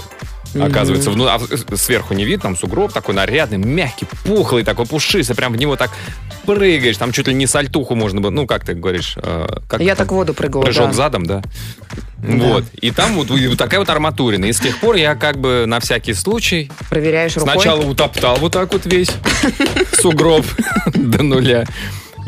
Оказывается, 0.59 1.11
вну- 1.11 1.27
а 1.27 1.39
сверху 1.75 2.13
не 2.15 2.25
видно, 2.25 2.43
там 2.43 2.57
сугроб 2.57 2.91
такой 2.91 3.13
нарядный, 3.13 3.57
мягкий, 3.59 4.07
пухлый, 4.25 4.63
такой 4.63 4.85
пушистый, 4.87 5.35
прям 5.35 5.53
в 5.53 5.57
него 5.57 5.75
так 5.75 5.91
прыгаешь, 6.45 6.97
там 6.97 7.11
чуть 7.11 7.27
ли 7.27 7.33
не 7.33 7.45
сальтуху 7.45 7.93
можно 7.93 8.21
было, 8.21 8.31
ну, 8.31 8.47
как 8.47 8.65
ты 8.65 8.73
говоришь? 8.73 9.15
э, 9.17 9.47
как 9.69 9.81
Я 9.81 9.95
так 9.95 10.07
в 10.11 10.15
воду 10.15 10.33
прыгала, 10.33 10.63
Прыжок 10.63 10.87
да. 10.87 10.93
задом, 10.93 11.25
да? 11.25 11.43
Вот. 12.17 12.63
И 12.81 12.89
там 12.91 13.13
вот, 13.15 13.29
вот 13.29 13.57
такая 13.57 13.79
вот 13.79 13.89
арматурина. 13.89 14.45
И 14.45 14.53
с 14.53 14.59
тех 14.59 14.79
пор 14.79 14.95
я 14.95 15.13
как 15.13 15.37
бы 15.37 15.65
на 15.67 15.79
всякий 15.79 16.13
случай 16.13 16.71
Проверяешь 16.89 17.35
рукой. 17.37 17.53
сначала 17.53 17.81
утоптал 17.81 18.37
вот 18.37 18.53
так 18.53 18.71
вот 18.73 18.85
весь 18.87 19.11
сугроб 20.01 20.43
до 20.95 21.21
нуля. 21.21 21.65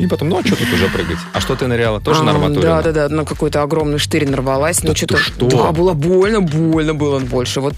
И 0.00 0.06
потом, 0.06 0.30
ну 0.30 0.38
а 0.38 0.42
что 0.46 0.56
тут 0.56 0.72
уже 0.72 0.88
прыгать? 0.88 1.18
А 1.34 1.40
что 1.40 1.54
ты 1.56 1.66
ныряла? 1.66 2.00
Тоже 2.00 2.22
на 2.22 2.32
А, 2.32 2.34
арматуре? 2.34 2.62
Да, 2.62 2.82
да, 2.82 2.92
да, 2.92 3.08
на 3.08 3.24
какой-то 3.24 3.62
огромный 3.62 3.98
штырь 3.98 4.28
нарвалась. 4.28 4.80
Да 4.80 4.88
Ну, 4.88 4.94
что-то... 4.94 5.18
что? 5.18 5.46
Да, 5.48 5.72
было 5.72 5.92
больно, 5.92 6.40
больно 6.40 6.94
было 6.94 7.18
больше. 7.18 7.60
Вот 7.60 7.74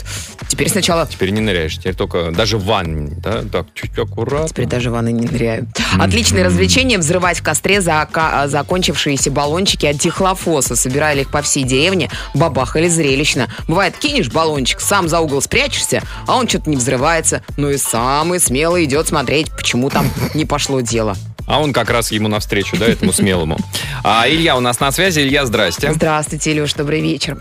теперь 0.49 0.71
сначала... 0.71 1.07
Теперь 1.07 1.31
не 1.31 1.41
ныряешь, 1.41 1.77
теперь 1.79 1.95
только 1.95 2.31
даже 2.31 2.59
в 2.59 2.65
ванне, 2.65 3.15
да? 3.19 3.43
Так, 3.51 3.67
чуть 3.75 3.99
аккуратно. 3.99 4.49
Теперь 4.49 4.67
даже 4.67 4.91
в 4.91 4.93
ванной 4.93 5.13
не 5.13 5.27
ныряю. 5.27 5.67
Отличное 5.99 6.45
развлечение 6.45 6.99
взрывать 6.99 7.41
в 7.41 7.43
костре 7.43 7.79
зака- 7.81 8.47
закончившиеся 8.47 9.31
баллончики 9.31 9.87
от 9.87 9.97
дихлофоса. 9.97 10.77
Собирали 10.77 11.23
их 11.23 11.31
по 11.31 11.43
всей 11.43 11.65
деревне, 11.65 12.09
бабахали 12.35 12.87
зрелищно. 12.89 13.49
Бывает, 13.67 13.97
кинешь 13.97 14.31
баллончик, 14.31 14.81
сам 14.81 15.09
за 15.09 15.19
угол 15.21 15.43
спрячешься, 15.43 16.03
а 16.27 16.37
он 16.37 16.47
что-то 16.49 16.71
не 16.71 16.77
взрывается. 16.77 17.43
Ну 17.57 17.71
и 17.71 17.77
самый 17.79 18.39
смелый 18.39 18.85
идет 18.85 19.09
смотреть, 19.09 19.51
почему 19.51 19.91
там 19.91 20.07
не 20.35 20.45
пошло 20.45 20.81
дело. 20.81 21.17
А 21.47 21.61
он 21.61 21.73
как 21.73 21.91
раз 21.91 22.13
ему 22.13 22.29
навстречу, 22.29 22.77
да, 22.79 22.87
этому 22.87 23.13
смелому. 23.13 23.57
А 24.05 24.29
Илья 24.29 24.57
у 24.57 24.61
нас 24.61 24.81
на 24.81 24.91
связи. 24.91 25.21
Илья, 25.21 25.45
здрасте. 25.47 25.93
Здравствуйте, 25.93 26.53
Илюш, 26.53 26.75
добрый 26.75 27.01
вечер. 27.01 27.39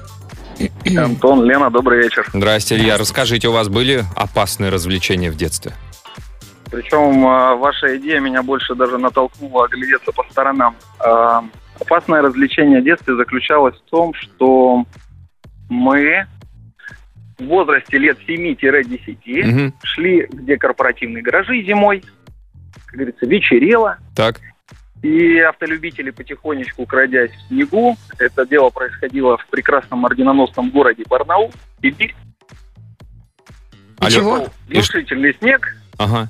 Антон, 0.97 1.43
Лена, 1.45 1.69
добрый 1.69 2.03
вечер. 2.03 2.27
Здрасте, 2.33 2.75
Илья. 2.75 2.97
Расскажите, 2.97 3.47
у 3.47 3.51
вас 3.51 3.67
были 3.69 4.03
опасные 4.15 4.69
развлечения 4.69 5.31
в 5.31 5.35
детстве? 5.35 5.73
Причем 6.71 7.25
а, 7.27 7.55
ваша 7.55 7.97
идея 7.97 8.19
меня 8.19 8.43
больше 8.43 8.75
даже 8.75 8.97
натолкнула 8.97 9.65
оглядеться 9.65 10.11
по 10.11 10.23
сторонам. 10.29 10.75
А, 10.99 11.43
Опасное 11.79 12.21
развлечение 12.21 12.79
в 12.79 12.83
детстве 12.83 13.15
заключалось 13.15 13.75
в 13.75 13.89
том, 13.89 14.13
что 14.13 14.85
мы 15.67 16.27
в 17.39 17.45
возрасте 17.45 17.97
лет 17.97 18.19
7-10 18.27 19.43
Мгм. 19.43 19.73
шли, 19.81 20.27
где 20.31 20.57
корпоративные 20.57 21.23
гаражи 21.23 21.63
зимой, 21.63 22.03
как 22.91 22.99
говорится, 22.99 23.25
вечерело, 23.25 23.97
Так. 24.15 24.39
и 25.01 25.39
автолюбители 25.39 26.09
потихонечку 26.11 26.85
крадясь 26.85 27.31
в 27.31 27.47
снегу, 27.47 27.95
это 28.19 28.45
дело 28.45 28.69
происходило 28.69 29.37
в 29.37 29.47
прекрасном 29.47 30.05
орденоносном 30.05 30.69
городе 30.71 31.03
Барнаул, 31.09 31.51
Сибирь, 31.81 32.13
Алло. 33.99 34.09
Чего? 34.09 34.47
внушительный 34.67 35.33
снег, 35.39 35.75
Ага. 35.97 36.29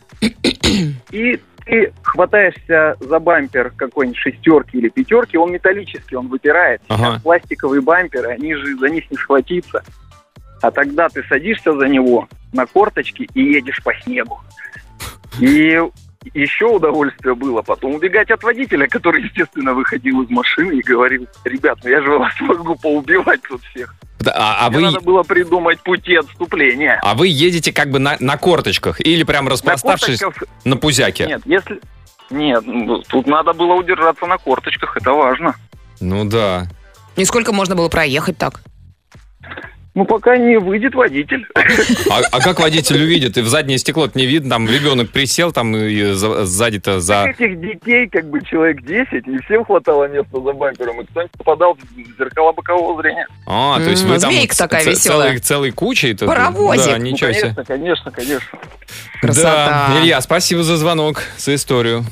и 1.11 1.39
ты 1.65 1.93
хватаешься 2.03 2.95
за 2.99 3.19
бампер 3.19 3.71
какой-нибудь 3.75 4.19
шестерки 4.19 4.77
или 4.77 4.89
пятерки, 4.89 5.37
он 5.37 5.51
металлический, 5.51 6.15
он 6.15 6.27
выпирает. 6.27 6.81
Сейчас 6.87 6.99
Ага. 6.99 7.19
пластиковые 7.23 7.81
бамперы, 7.81 8.31
они 8.33 8.53
же 8.55 8.77
за 8.77 8.89
них 8.89 9.09
не 9.09 9.17
схватиться. 9.17 9.83
А 10.61 10.69
тогда 10.69 11.09
ты 11.09 11.23
садишься 11.23 11.73
за 11.73 11.87
него 11.87 12.27
на 12.53 12.65
корточки 12.67 13.27
и 13.33 13.41
едешь 13.41 13.81
по 13.83 13.93
снегу. 14.03 14.39
И 15.39 15.79
еще 16.33 16.65
удовольствие 16.65 17.35
было 17.35 17.61
потом 17.61 17.95
убегать 17.95 18.29
от 18.31 18.43
водителя, 18.43 18.87
который, 18.87 19.23
естественно, 19.23 19.73
выходил 19.73 20.21
из 20.21 20.29
машины 20.29 20.77
и 20.77 20.81
говорил, 20.81 21.27
ребят, 21.43 21.79
ну 21.83 21.89
я 21.89 22.01
же 22.01 22.17
вас 22.17 22.33
могу 22.41 22.75
поубивать 22.75 23.41
тут 23.47 23.61
всех. 23.63 23.95
Да, 24.19 24.33
А, 24.35 24.67
а 24.67 24.69
Мне 24.69 24.77
вы, 24.79 24.85
надо 24.85 25.01
было 25.01 25.23
придумать 25.23 25.81
пути 25.81 26.15
отступления. 26.15 26.99
а 27.03 27.15
вы 27.15 27.27
едете 27.27 27.73
как 27.73 27.89
бы 27.89 27.97
на, 27.97 28.17
на 28.19 28.37
корточках 28.37 29.01
или 29.01 29.23
прям 29.23 29.45
На 29.45 29.51
распластавшись 29.51 30.19
корточках 30.19 30.47
на 30.63 30.77
пузяке? 30.77 31.25
Нет, 31.25 31.41
если... 31.45 31.81
Нет, 32.29 32.63
ну, 32.65 32.99
тут 32.99 33.27
надо 33.27 33.53
было 33.53 33.73
удержаться 33.73 34.25
на 34.25 34.37
корточках, 34.37 34.95
это 34.95 35.11
важно. 35.11 35.55
Ну 35.99 36.23
да. 36.23 36.67
И 37.15 37.25
сколько 37.25 37.51
можно 37.51 37.75
было 37.75 37.89
проехать 37.89 38.37
так? 38.37 38.61
Ну, 39.93 40.05
пока 40.05 40.37
не 40.37 40.57
выйдет 40.57 40.95
водитель. 40.95 41.45
А, 42.09 42.21
а 42.31 42.39
как 42.39 42.61
водитель 42.61 42.95
увидит? 43.03 43.37
И 43.37 43.41
в 43.41 43.47
заднее 43.49 43.77
стекло 43.77 44.09
не 44.13 44.25
видно, 44.25 44.51
там 44.51 44.69
ребенок 44.69 45.09
присел, 45.09 45.51
там 45.51 45.75
и 45.75 46.13
за- 46.13 46.45
сзади-то 46.45 47.01
за... 47.01 47.25
Этих 47.25 47.59
детей 47.59 48.07
как 48.07 48.29
бы 48.29 48.41
человек 48.45 48.81
10, 48.85 49.27
не 49.27 49.37
всем 49.39 49.65
хватало 49.65 50.07
места 50.07 50.39
за 50.41 50.53
бампером, 50.53 51.01
и 51.01 51.05
кто-нибудь 51.05 51.31
попадал 51.37 51.73
в 51.75 52.17
зеркала 52.17 52.53
бокового 52.53 53.01
зрения. 53.01 53.27
А, 53.45 53.79
то 53.83 53.89
есть 53.89 54.03
М, 54.03 54.09
вы 54.11 54.19
там 54.19 54.31
змейка 54.31 54.57
такая 54.57 54.85
веселая. 54.85 55.27
целой, 55.27 55.39
целой 55.39 55.71
кучей? 55.71 56.13
Паровозик. 56.15 56.85
Да, 56.85 56.97
Ну, 56.97 57.03
ничего 57.03 57.31
себе. 57.33 57.41
конечно, 57.41 57.65
конечно, 57.65 58.11
конечно. 58.11 58.59
Красота. 59.19 59.89
Да, 59.93 60.01
Илья, 60.01 60.21
спасибо 60.21 60.63
за 60.63 60.77
звонок, 60.77 61.21
за 61.37 61.53
историю. 61.55 62.05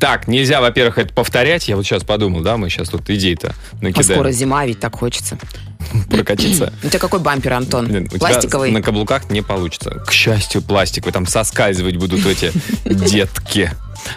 Так, 0.00 0.28
нельзя, 0.28 0.60
во-первых, 0.60 0.98
это 0.98 1.12
повторять. 1.12 1.68
Я 1.68 1.76
вот 1.76 1.84
сейчас 1.84 2.04
подумал, 2.04 2.40
да, 2.40 2.56
мы 2.56 2.70
сейчас 2.70 2.88
тут 2.88 3.08
идей-то 3.10 3.54
А 3.72 3.84
накидаем. 3.84 4.12
скоро 4.20 4.30
зима, 4.30 4.64
ведь 4.66 4.80
так 4.80 4.96
хочется. 4.96 5.38
Прокатиться. 6.10 6.72
У 6.82 6.88
тебя 6.88 6.98
какой 6.98 7.20
бампер, 7.20 7.52
Антон? 7.54 7.86
Блин, 7.86 8.08
Пластиковый? 8.08 8.70
на 8.70 8.80
каблуках 8.82 9.28
не 9.30 9.42
получится. 9.42 10.02
К 10.06 10.12
счастью, 10.12 10.62
пластиковый. 10.62 11.12
Там 11.12 11.26
соскальзывать 11.26 11.96
будут 11.96 12.24
эти 12.26 12.52
детки. 12.84 13.70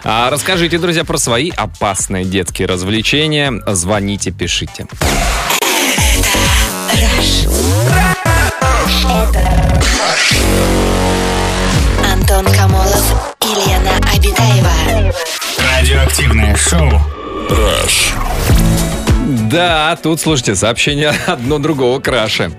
А 0.04 0.30
расскажите, 0.30 0.78
друзья, 0.78 1.04
про 1.04 1.18
свои 1.18 1.50
опасные 1.50 2.24
детские 2.24 2.66
развлечения. 2.68 3.52
Звоните, 3.66 4.30
пишите. 4.30 4.86
Радиоактивное 15.86 16.56
шоу. 16.56 16.90
Да, 19.48 19.96
тут, 20.02 20.20
слушайте, 20.20 20.56
сообщение 20.56 21.10
одно 21.28 21.60
другого 21.60 22.00
краше. 22.00 22.50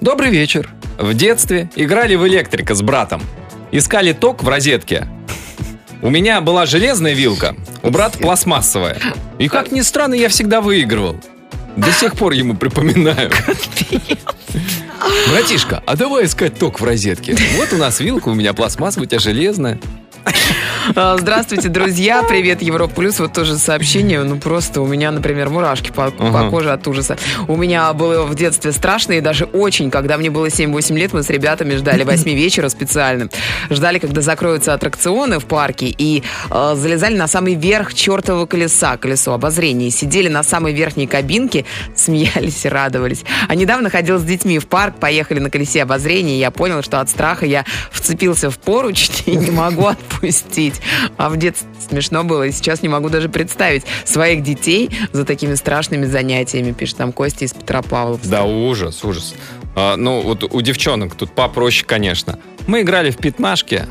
Добрый 0.00 0.30
вечер. 0.30 0.70
В 0.96 1.12
детстве 1.12 1.68
играли 1.74 2.14
в 2.14 2.24
электрика 2.28 2.76
с 2.76 2.82
братом. 2.82 3.24
Искали 3.72 4.12
ток 4.12 4.44
в 4.44 4.48
розетке. 4.48 5.08
У 6.00 6.10
меня 6.10 6.40
была 6.40 6.64
железная 6.64 7.12
вилка, 7.12 7.56
у 7.82 7.90
брата 7.90 8.18
пластмассовая. 8.18 8.98
И 9.40 9.48
как 9.48 9.72
ни 9.72 9.80
странно, 9.80 10.14
я 10.14 10.28
всегда 10.28 10.60
выигрывал. 10.60 11.16
До 11.74 11.90
сих 11.90 12.14
пор 12.14 12.34
ему 12.34 12.54
припоминаю. 12.54 13.32
Братишка, 15.28 15.82
а 15.86 15.96
давай 15.96 16.26
искать 16.26 16.56
ток 16.56 16.78
в 16.78 16.84
розетке. 16.84 17.36
Вот 17.56 17.72
у 17.72 17.78
нас 17.78 17.98
вилка, 17.98 18.28
у 18.28 18.34
меня 18.34 18.52
пластмассовая, 18.52 19.06
у 19.06 19.08
тебя 19.08 19.18
железная. 19.18 19.80
А, 20.94 21.16
Здравствуйте, 21.18 21.68
друзья. 21.68 22.22
Привет, 22.22 22.62
Европа 22.62 22.94
Плюс. 22.94 23.18
Вот 23.18 23.32
тоже 23.32 23.56
сообщение. 23.58 24.22
Ну, 24.22 24.38
просто 24.38 24.80
у 24.80 24.86
меня, 24.86 25.10
например, 25.10 25.50
мурашки 25.50 25.90
по, 25.90 26.10
по 26.10 26.28
Ага. 26.28 26.50
коже 26.50 26.72
от 26.72 26.86
ужаса. 26.86 27.16
У 27.48 27.56
меня 27.56 27.92
было 27.92 28.24
в 28.24 28.34
детстве 28.34 28.72
страшно 28.72 29.14
и 29.14 29.20
даже 29.20 29.44
очень. 29.46 29.90
Когда 29.90 30.16
мне 30.16 30.30
было 30.30 30.46
7-8 30.46 30.94
лет, 30.96 31.12
мы 31.12 31.22
с 31.22 31.30
ребятами 31.30 31.74
ждали 31.76 32.04
8 32.04 32.30
вечера 32.34 32.68
специально. 32.68 33.28
Ждали, 33.70 33.98
когда 33.98 34.20
закроются 34.22 34.74
аттракционы 34.74 35.38
в 35.40 35.46
парке 35.46 35.86
и 35.86 36.22
э, 36.50 36.74
залезали 36.76 37.16
на 37.16 37.26
самый 37.26 37.54
верх 37.54 37.92
чертового 37.94 38.46
колеса, 38.46 38.96
колесо 38.96 39.32
обозрения. 39.32 39.90
Сидели 39.90 40.28
на 40.28 40.42
самой 40.42 40.72
верхней 40.72 41.06
кабинке, 41.06 41.64
смеялись 41.94 42.64
и 42.64 42.68
радовались. 42.68 43.24
А 43.48 43.54
недавно 43.54 43.90
ходил 43.90 44.18
с 44.18 44.22
детьми 44.22 44.58
в 44.58 44.66
парк, 44.66 44.96
поехали 45.00 45.40
на 45.40 45.50
колесе 45.50 45.82
обозрения, 45.82 46.36
и 46.36 46.38
я 46.38 46.50
понял, 46.50 46.82
что 46.82 47.00
от 47.00 47.08
страха 47.08 47.44
я 47.46 47.64
вцепился 47.90 48.50
в 48.50 48.58
поручни 48.58 49.34
и 49.34 49.36
не 49.36 49.50
могу 49.50 49.86
отпустить. 49.86 50.75
А 51.16 51.28
в 51.28 51.36
детстве 51.36 51.68
смешно 51.88 52.24
было, 52.24 52.44
и 52.44 52.52
сейчас 52.52 52.82
не 52.82 52.88
могу 52.88 53.08
даже 53.08 53.28
представить 53.28 53.84
своих 54.04 54.42
детей 54.42 54.90
за 55.12 55.24
такими 55.24 55.54
страшными 55.54 56.06
занятиями, 56.06 56.72
пишет 56.72 56.96
там 56.96 57.12
Костя 57.12 57.44
из 57.44 57.52
Петропавловска. 57.52 58.28
Да, 58.28 58.44
ужас, 58.44 59.04
ужас. 59.04 59.34
А, 59.74 59.96
ну, 59.96 60.22
вот 60.22 60.42
у 60.42 60.60
девчонок 60.60 61.14
тут 61.14 61.32
попроще, 61.32 61.84
конечно. 61.86 62.38
Мы 62.66 62.80
играли 62.80 63.10
в 63.10 63.18
пятнашки 63.18 63.86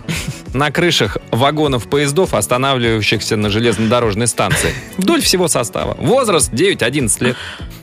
на 0.54 0.72
крышах 0.72 1.18
вагонов 1.32 1.88
поездов, 1.88 2.34
останавливающихся 2.34 3.38
на 3.38 3.50
железнодорожной 3.50 4.28
станции. 4.28 4.74
Вдоль 4.98 5.22
всего 5.22 5.48
состава. 5.48 5.96
Возраст 6.00 6.52
9-11 6.52 7.24
лет. 7.24 7.38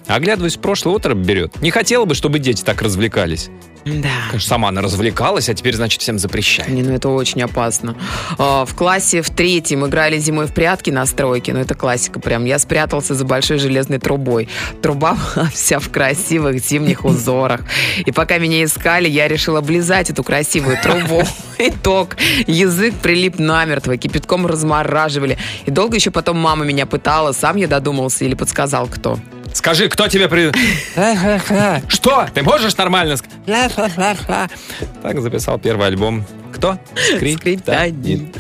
Оглядываясь 0.06 0.56
в 0.56 0.60
прошлое, 0.60 0.96
отрыв 0.96 1.18
берет. 1.18 1.60
Не 1.62 1.70
хотела 1.70 2.04
бы, 2.04 2.14
чтобы 2.14 2.38
дети 2.38 2.62
так 2.62 2.82
развлекались. 2.82 3.50
Да. 3.84 4.08
Конечно, 4.28 4.48
сама 4.48 4.68
она 4.68 4.80
развлекалась, 4.80 5.48
а 5.48 5.54
теперь, 5.54 5.74
значит, 5.74 6.00
всем 6.00 6.18
запрещает. 6.18 6.68
Не, 6.70 6.82
ну 6.82 6.92
это 6.92 7.08
очень 7.08 7.42
опасно. 7.42 7.96
А, 8.38 8.64
В 8.64 8.74
классе 8.74 9.22
в 9.22 9.30
третьем 9.30 9.86
играли 9.86 10.18
зимой 10.18 10.46
в 10.46 10.54
прятки 10.54 10.90
на 10.90 11.04
стройке. 11.06 11.52
Ну 11.52 11.60
это 11.60 11.74
классика 11.74 12.20
прям. 12.20 12.44
Я 12.44 12.58
спрятался 12.58 13.14
за 13.14 13.24
большой 13.24 13.58
железной 13.58 13.98
трубой. 13.98 14.48
Труба 14.82 15.16
была 15.36 15.46
вся 15.48 15.78
в 15.78 15.90
красивых 15.90 16.58
зимних 16.60 17.04
узорах. 17.04 17.62
И 18.04 18.12
пока 18.12 18.38
меня 18.38 18.64
искали, 18.64 19.08
я 19.08 19.28
решила 19.28 19.58
облизать 19.58 20.10
эту 20.10 20.22
красивую 20.22 20.78
трубу. 20.82 21.22
Итог. 21.58 22.16
Язык 22.46 22.94
прилип 23.02 23.38
намертво, 23.38 23.96
кипятком 23.96 24.46
размораживали. 24.46 25.38
И 25.66 25.70
долго 25.70 25.96
еще 25.96 26.10
потом 26.10 26.36
мама 26.38 26.64
меня 26.64 26.86
пытала, 26.86 27.32
сам 27.32 27.56
я 27.56 27.68
додумался 27.68 28.24
или 28.24 28.34
подсказал 28.34 28.86
кто. 28.86 29.18
Скажи, 29.52 29.88
кто 29.88 30.08
тебе 30.08 30.28
при... 30.28 30.50
Что? 31.88 32.26
Ты 32.32 32.42
можешь 32.42 32.76
нормально 32.76 33.16
сказать? 33.16 33.38
Так 35.02 35.20
записал 35.20 35.58
первый 35.58 35.88
альбом. 35.88 36.24
Кто? 36.54 36.76
Скриптонит. 37.16 38.36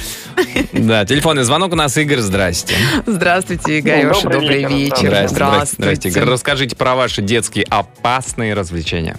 Да, 0.72 1.04
телефонный 1.04 1.42
звонок 1.42 1.72
у 1.72 1.76
нас. 1.76 1.96
Игорь, 1.96 2.18
здрасте. 2.18 2.74
Здравствуйте, 3.06 3.80
Игореша, 3.80 4.22
добрый 4.28 4.62
добрый 4.62 4.64
вечер. 4.64 5.10
вечер. 5.10 5.28
Здрасте, 5.28 5.34
здрасте, 5.34 5.76
здрасте. 5.76 6.08
Игорь, 6.08 6.24
расскажите 6.24 6.76
про 6.76 6.94
ваши 6.94 7.20
детские 7.22 7.64
опасные 7.68 8.54
развлечения. 8.54 9.16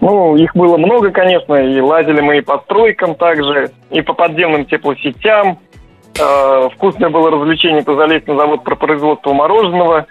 Ну, 0.00 0.36
их 0.36 0.54
было 0.54 0.76
много, 0.76 1.10
конечно, 1.10 1.54
и 1.54 1.80
лазили 1.80 2.20
мы 2.20 2.38
и 2.38 2.40
по 2.40 2.58
стройкам 2.60 3.14
также, 3.14 3.70
и 3.90 4.00
по 4.02 4.12
подземным 4.14 4.64
теплосетям. 4.66 5.58
Э, 6.18 6.68
Вкусное 6.74 7.10
было 7.10 7.30
развлечение, 7.30 7.82
то 7.82 7.94
залезть 7.96 8.26
на 8.26 8.36
завод 8.36 8.64
про 8.64 8.76
производство 8.76 9.32
мороженого 9.32 10.06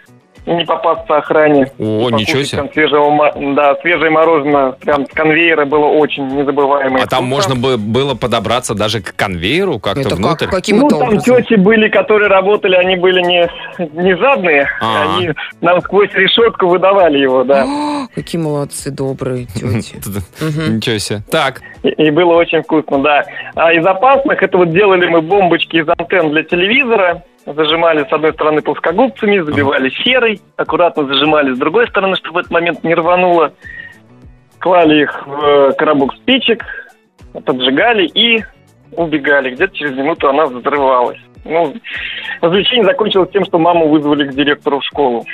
не 0.47 0.65
попасться 0.65 1.17
охране. 1.17 1.71
О, 1.77 2.09
ничего 2.09 2.41
себе. 2.43 2.57
Там 2.57 2.71
свежего, 2.73 3.33
да, 3.53 3.75
свежее 3.81 4.09
мороженое 4.09 4.71
прям 4.71 5.05
с 5.05 5.09
конвейера 5.09 5.65
было 5.65 5.85
очень 5.85 6.25
незабываемое. 6.27 7.03
А 7.03 7.07
там 7.07 7.25
можно 7.25 7.55
бы 7.55 7.77
было 7.77 8.15
подобраться 8.15 8.73
даже 8.73 9.01
к 9.01 9.15
конвейеру 9.15 9.79
как-то 9.79 10.01
Это 10.01 10.15
внутрь. 10.15 10.45
как, 10.45 10.55
каким 10.55 10.77
Ну, 10.79 10.87
там 10.89 11.01
образом? 11.09 11.35
тети 11.43 11.55
были, 11.55 11.89
которые 11.89 12.29
работали, 12.29 12.75
они 12.75 12.95
были 12.95 13.21
не, 13.21 13.49
не 14.01 14.15
жадные. 14.15 14.67
А. 14.81 15.17
Они 15.17 15.31
нам 15.61 15.81
сквозь 15.81 16.11
решетку 16.13 16.67
выдавали 16.67 17.17
его, 17.17 17.43
да. 17.43 17.65
О, 17.65 18.07
Какие 18.15 18.41
молодцы, 18.41 18.89
добрые 18.91 19.45
тети. 19.45 19.95
Ничего 20.71 20.97
себе. 20.97 21.21
Так, 21.29 21.61
И, 21.83 21.89
и 21.89 22.09
было 22.11 22.33
очень 22.35 22.61
вкусно, 22.63 22.99
да. 23.03 23.23
А 23.55 23.73
из 23.73 23.85
опасных, 23.85 24.41
это 24.41 24.57
вот 24.57 24.71
делали 24.71 25.07
мы 25.07 25.21
бомбочки 25.21 25.77
из 25.77 25.87
антенн 25.89 26.31
для 26.31 26.43
телевизора. 26.43 27.23
Зажимали 27.55 28.03
с 28.03 28.11
одной 28.11 28.33
стороны 28.33 28.61
плоскогубцами, 28.61 29.39
забивали 29.39 29.89
серой, 30.03 30.41
аккуратно 30.57 31.05
зажимали 31.05 31.53
с 31.53 31.57
другой 31.57 31.87
стороны, 31.87 32.17
чтобы 32.17 32.35
в 32.35 32.37
этот 32.39 32.51
момент 32.51 32.83
не 32.83 32.93
рвануло. 32.93 33.53
Клали 34.59 35.03
их 35.03 35.25
в 35.25 35.45
э, 35.45 35.71
коробок 35.77 36.13
спичек, 36.15 36.65
поджигали 37.45 38.05
и 38.07 38.43
убегали. 38.91 39.51
Где-то 39.51 39.73
через 39.77 39.95
минуту 39.95 40.27
она 40.27 40.45
взрывалась. 40.45 41.19
Ну, 41.49 41.73
развлечение 42.41 42.85
закончилось 42.85 43.29
тем, 43.31 43.45
что 43.45 43.57
маму 43.59 43.87
вызвали 43.89 44.27
к 44.27 44.33
директору 44.35 44.79
в 44.79 44.83
школу. 44.83 45.25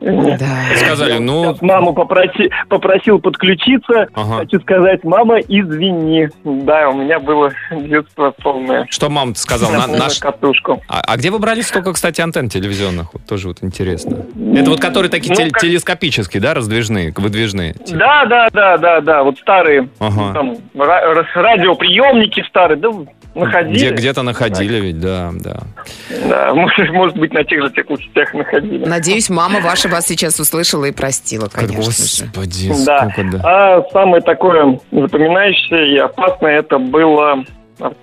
Да. 0.00 0.38
сказали, 0.76 1.18
ну, 1.18 1.56
маму 1.60 1.92
попроси- 1.92 2.50
попросил 2.68 3.18
подключиться. 3.18 4.08
Ага. 4.14 4.38
Хочу 4.38 4.60
сказать, 4.60 5.04
мама, 5.04 5.38
извини. 5.40 6.28
Да, 6.44 6.88
у 6.90 6.94
меня 6.98 7.18
было 7.20 7.52
детство 7.70 8.34
полное. 8.42 8.86
что 8.90 9.08
мам 9.10 9.34
сказал? 9.34 9.70
На 9.72 9.86
наш... 9.86 10.18
катушку. 10.18 10.82
А, 10.88 11.00
а 11.06 11.16
где 11.16 11.30
вы 11.30 11.38
брали 11.38 11.60
столько, 11.62 11.92
кстати, 11.92 12.20
антенн 12.20 12.48
телевизионных? 12.48 13.12
Вот 13.14 13.24
тоже 13.26 13.48
вот 13.48 13.58
интересно. 13.62 14.24
Это 14.56 14.70
вот 14.70 14.80
которые 14.80 15.10
такие 15.10 15.30
Ну, 15.30 15.36
тел- 15.36 15.50
как- 15.50 15.62
телескопические, 15.62 16.40
да, 16.42 16.54
раздвижные, 16.54 17.12
выдвижные? 17.16 17.74
Да, 17.90 18.24
да, 18.26 18.48
да, 18.52 18.76
да, 18.78 19.00
да. 19.00 19.22
Вот 19.22 19.38
старые 19.38 19.88
Ага. 19.98 20.32
там 20.34 20.52
ра- 20.74 21.14
ра- 21.14 21.24
радиоприемники 21.34 22.44
старые, 22.48 22.78
да, 22.78 22.90
находили. 23.34 23.74
Где, 23.76 23.90
где-то 23.90 24.22
находили 24.22 24.80
ведь, 24.80 25.00
да, 25.00 25.30
да. 25.34 25.60
Да, 26.28 26.54
может, 26.54 26.90
может 26.90 27.16
быть, 27.16 27.32
на 27.32 27.44
тех 27.44 27.62
же 27.62 27.70
теплосетях 27.70 28.32
находили. 28.34 28.84
Надеюсь, 28.84 29.28
мама 29.30 29.60
ваша 29.60 29.88
вас 29.88 30.06
сейчас 30.06 30.38
услышала 30.40 30.84
и 30.84 30.92
простила, 30.92 31.48
конечно 31.48 31.82
же. 31.82 32.24
господи, 32.32 32.72
Да. 32.86 33.10
сколько 33.10 33.30
да. 33.38 33.40
А 33.44 33.82
самое 33.92 34.22
такое 34.22 34.78
запоминающееся 34.90 35.76
и 35.76 35.96
опасное 35.98 36.58
это 36.60 36.78
было... 36.78 37.44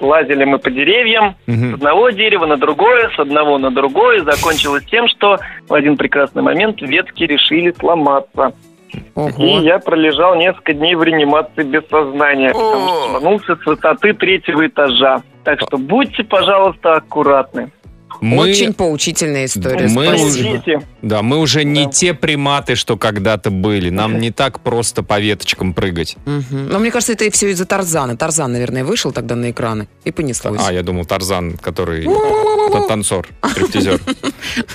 Лазили 0.02 0.44
мы 0.44 0.60
по 0.60 0.70
деревьям, 0.70 1.36
с 1.48 1.50
Мгм. 1.50 1.76
одного 1.76 2.10
дерева 2.10 2.46
на 2.46 2.58
другое, 2.58 3.10
с 3.16 3.18
одного 3.18 3.58
на 3.58 3.72
другое. 3.72 4.22
Закончилось 4.22 4.84
тем, 4.92 5.08
что 5.08 5.40
в 5.70 5.74
один 5.74 5.96
прекрасный 5.96 6.42
момент 6.44 6.82
ветки 6.82 7.24
решили 7.24 7.74
сломаться. 7.80 8.52
И 8.94 9.02
Ого. 9.16 9.60
я 9.60 9.80
пролежал 9.80 10.36
несколько 10.36 10.74
дней 10.74 10.96
в 10.96 11.04
реанимации 11.04 11.64
без 11.64 11.88
сознания, 11.90 12.54
потому 12.54 12.88
что 12.88 13.08
рванулся 13.10 13.56
с 13.56 13.66
высоты 13.66 14.14
третьего 14.14 14.68
этажа. 14.68 15.22
Так 15.44 15.62
что 15.62 15.78
будьте, 15.78 16.24
пожалуйста, 16.24 16.96
аккуратны. 16.96 17.72
Мы, 18.20 18.50
Очень 18.50 18.74
поучительная 18.74 19.46
история. 19.46 19.88
Мы 19.88 20.06
Спасибо. 20.06 20.50
уже- 20.50 20.82
да, 21.02 21.22
мы 21.22 21.38
уже 21.40 21.64
не 21.64 21.86
Да. 21.86 21.92
те 21.92 22.14
приматы, 22.14 22.76
что 22.76 22.98
когда-то 22.98 23.50
были. 23.50 23.90
Нам 23.90 24.20
не 24.20 24.32
так 24.32 24.60
просто 24.60 25.02
по 25.02 25.20
веточкам 25.20 25.74
прыгать. 25.74 26.18
Мгм. 26.26 26.68
Но 26.70 26.80
мне 26.80 26.92
кажется, 26.92 27.14
это 27.14 27.32
все 27.32 27.50
из-за 27.52 27.66
Тарзана. 27.66 28.18
Тарзан, 28.18 28.52
наверное, 28.52 28.84
вышел 28.84 29.12
тогда 29.12 29.36
на 29.36 29.50
экраны 29.52 29.88
и 30.04 30.12
понеслось. 30.12 30.62
А, 30.64 30.72
я 30.72 30.84
думал, 30.84 31.06
Тарзан, 31.06 31.58
который 31.58 32.04
тот 32.04 32.88
танцор, 32.88 33.28
стриптизер. 33.52 34.00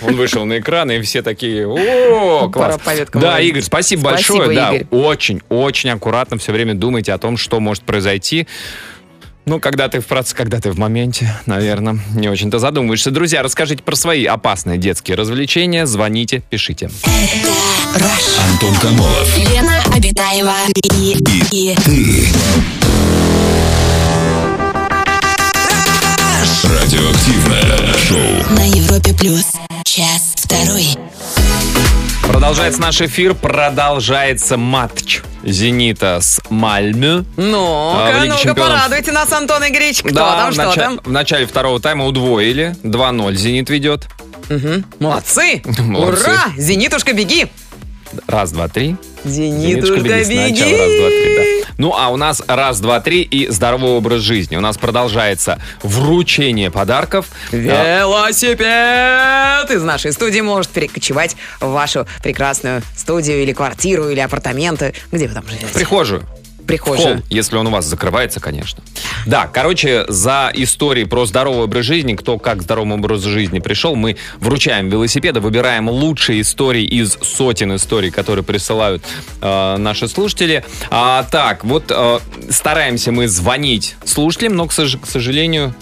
Он 0.03 0.17
вышел 0.17 0.45
на 0.45 0.59
экран, 0.59 0.91
и 0.91 1.01
все 1.03 1.23
такие, 1.23 1.67
о, 1.69 2.49
класс. 2.49 2.81
Да. 3.13 3.41
Игорь, 3.41 3.63
спасибо, 3.63 4.01
Спасибо, 4.01 4.39
большое. 4.47 4.57
Да, 4.57 4.97
очень, 4.97 5.41
очень 5.49 5.91
аккуратно 5.91 6.39
все 6.39 6.53
время 6.53 6.75
думайте 6.75 7.13
о 7.13 7.19
том, 7.19 7.37
что 7.37 7.61
может 7.61 7.85
произойти. 7.85 8.47
Ну, 9.49 9.61
когда 9.61 9.89
ты 9.89 10.01
в 10.01 10.07
проц... 10.07 10.33
когда 10.33 10.61
ты 10.61 10.73
в 10.73 10.79
моменте, 10.79 11.33
наверное, 11.47 12.01
не 12.17 12.29
очень-то 12.29 12.59
задумываешься. 12.59 13.13
Друзья, 13.13 13.45
расскажите 13.45 13.81
про 13.81 13.95
свои 13.95 14.25
опасные 14.25 14.77
детские 14.77 15.17
развлечения. 15.17 15.87
Звоните, 15.87 16.43
пишите. 16.51 16.91
Антон 18.51 18.75
Камолов. 18.81 19.39
Лена 19.39 19.81
Обитаева 19.95 20.53
и, 20.75 21.17
и 21.53 21.77
Радиоактивное 26.65 27.95
шоу. 27.97 28.57
на 28.57 28.67
Европе 28.69 29.15
плюс. 29.15 29.53
Час 29.85 30.35
второй. 30.35 30.97
Продолжается 32.37 32.83
наш 32.83 33.01
эфир, 33.01 33.35
продолжается 33.35 34.59
матч 34.59 35.23
«Зенита» 35.43 36.19
с 36.21 36.39
«Мальмö». 36.51 37.25
А, 37.39 37.41
в 37.41 37.41
Ну-ка, 37.41 38.25
Лиге 38.25 38.35
ну-ка, 38.35 38.55
порадуйте 38.61 39.11
нас, 39.11 39.33
Антон 39.33 39.67
Игоревич. 39.67 40.03
Кто 40.03 40.15
там, 40.17 40.51
в, 40.51 40.53
что 40.53 40.65
нача- 40.65 40.81
там? 40.83 41.01
в 41.03 41.11
начале 41.11 41.47
второго 41.47 41.81
тайма 41.81 42.05
удвоили. 42.05 42.77
2-0 42.83 43.35
«Зенит» 43.37 43.71
ведет. 43.71 44.09
Мгм. 44.51 44.85
Молодцы! 44.99 45.63
Молодцы. 45.79 46.25
Ура! 46.29 46.53
Зенитушка, 46.59 47.15
беги! 47.15 47.47
Раз, 48.27 48.53
два, 48.53 48.69
три. 48.69 48.97
Зенитушка, 49.25 50.01
беги. 50.01 50.29
беги! 50.29 50.57
Сначала 50.57 50.79
раз, 50.79 50.91
два, 50.91 51.09
три, 51.09 51.37
да. 51.37 51.43
Ну, 51.79 51.95
а 51.97 52.09
у 52.09 52.17
нас 52.17 52.43
раз, 52.47 52.81
два, 52.81 53.01
три 53.01 53.23
и 53.23 53.49
здоровый 53.49 53.91
образ 53.93 54.23
жизни. 54.23 54.57
У 54.57 54.61
нас 54.61 54.79
продолжается 54.79 55.61
вручение 55.83 56.71
подарков. 56.71 57.27
Велосипед 57.53 58.67
из 59.71 59.83
нашей 59.83 60.13
студии 60.13 60.41
может 60.41 60.71
перекочевать 60.71 61.37
в 61.61 61.69
вашу 61.69 62.07
прекрасную 62.23 62.83
студию 62.97 63.43
или 63.43 63.53
квартиру, 63.53 64.09
или 64.09 64.21
апартаменты. 64.21 64.95
Где 65.13 65.29
вы 65.29 65.35
там 65.35 65.47
живете? 65.47 65.67
в 65.67 65.73
прихожую. 65.73 66.25
В 66.67 66.69
Прихожую. 66.69 67.17
холл, 67.19 67.25
если 67.31 67.55
он 67.57 67.69
у 67.69 67.71
вас 67.71 67.85
закрывается, 67.85 68.41
конечно. 68.41 68.83
Да, 69.25 69.47
короче, 69.47 70.05
за 70.09 70.51
истории 70.53 71.05
про 71.05 71.25
здоровый 71.25 71.63
образ 71.63 71.85
жизни, 71.85 72.17
кто 72.17 72.41
как 72.41 72.59
к 72.59 72.63
здоровому 72.63 72.95
образу 72.97 73.31
жизни 73.31 73.61
пришел, 73.61 73.95
мы 73.95 74.17
вручаем 74.41 74.89
велосипеды, 74.89 75.39
выбираем 75.39 75.89
лучшие 75.89 76.41
истории 76.41 76.83
из 76.83 77.19
сотен 77.23 77.77
историй, 77.77 78.11
которые 78.11 78.45
присылают 78.45 79.05
э, 79.41 79.77
наши 79.77 80.09
слушатели. 80.09 80.65
А, 80.91 81.23
так, 81.31 81.65
вот 81.65 81.85
э, 81.91 82.19
стараемся 82.51 83.13
мы 83.13 83.29
звонить 83.29 83.95
слушателям, 84.05 84.57
но, 84.57 84.67
к, 84.67 84.73
сож- 84.73 84.99
к 84.99 85.07
сожалению... 85.07 85.73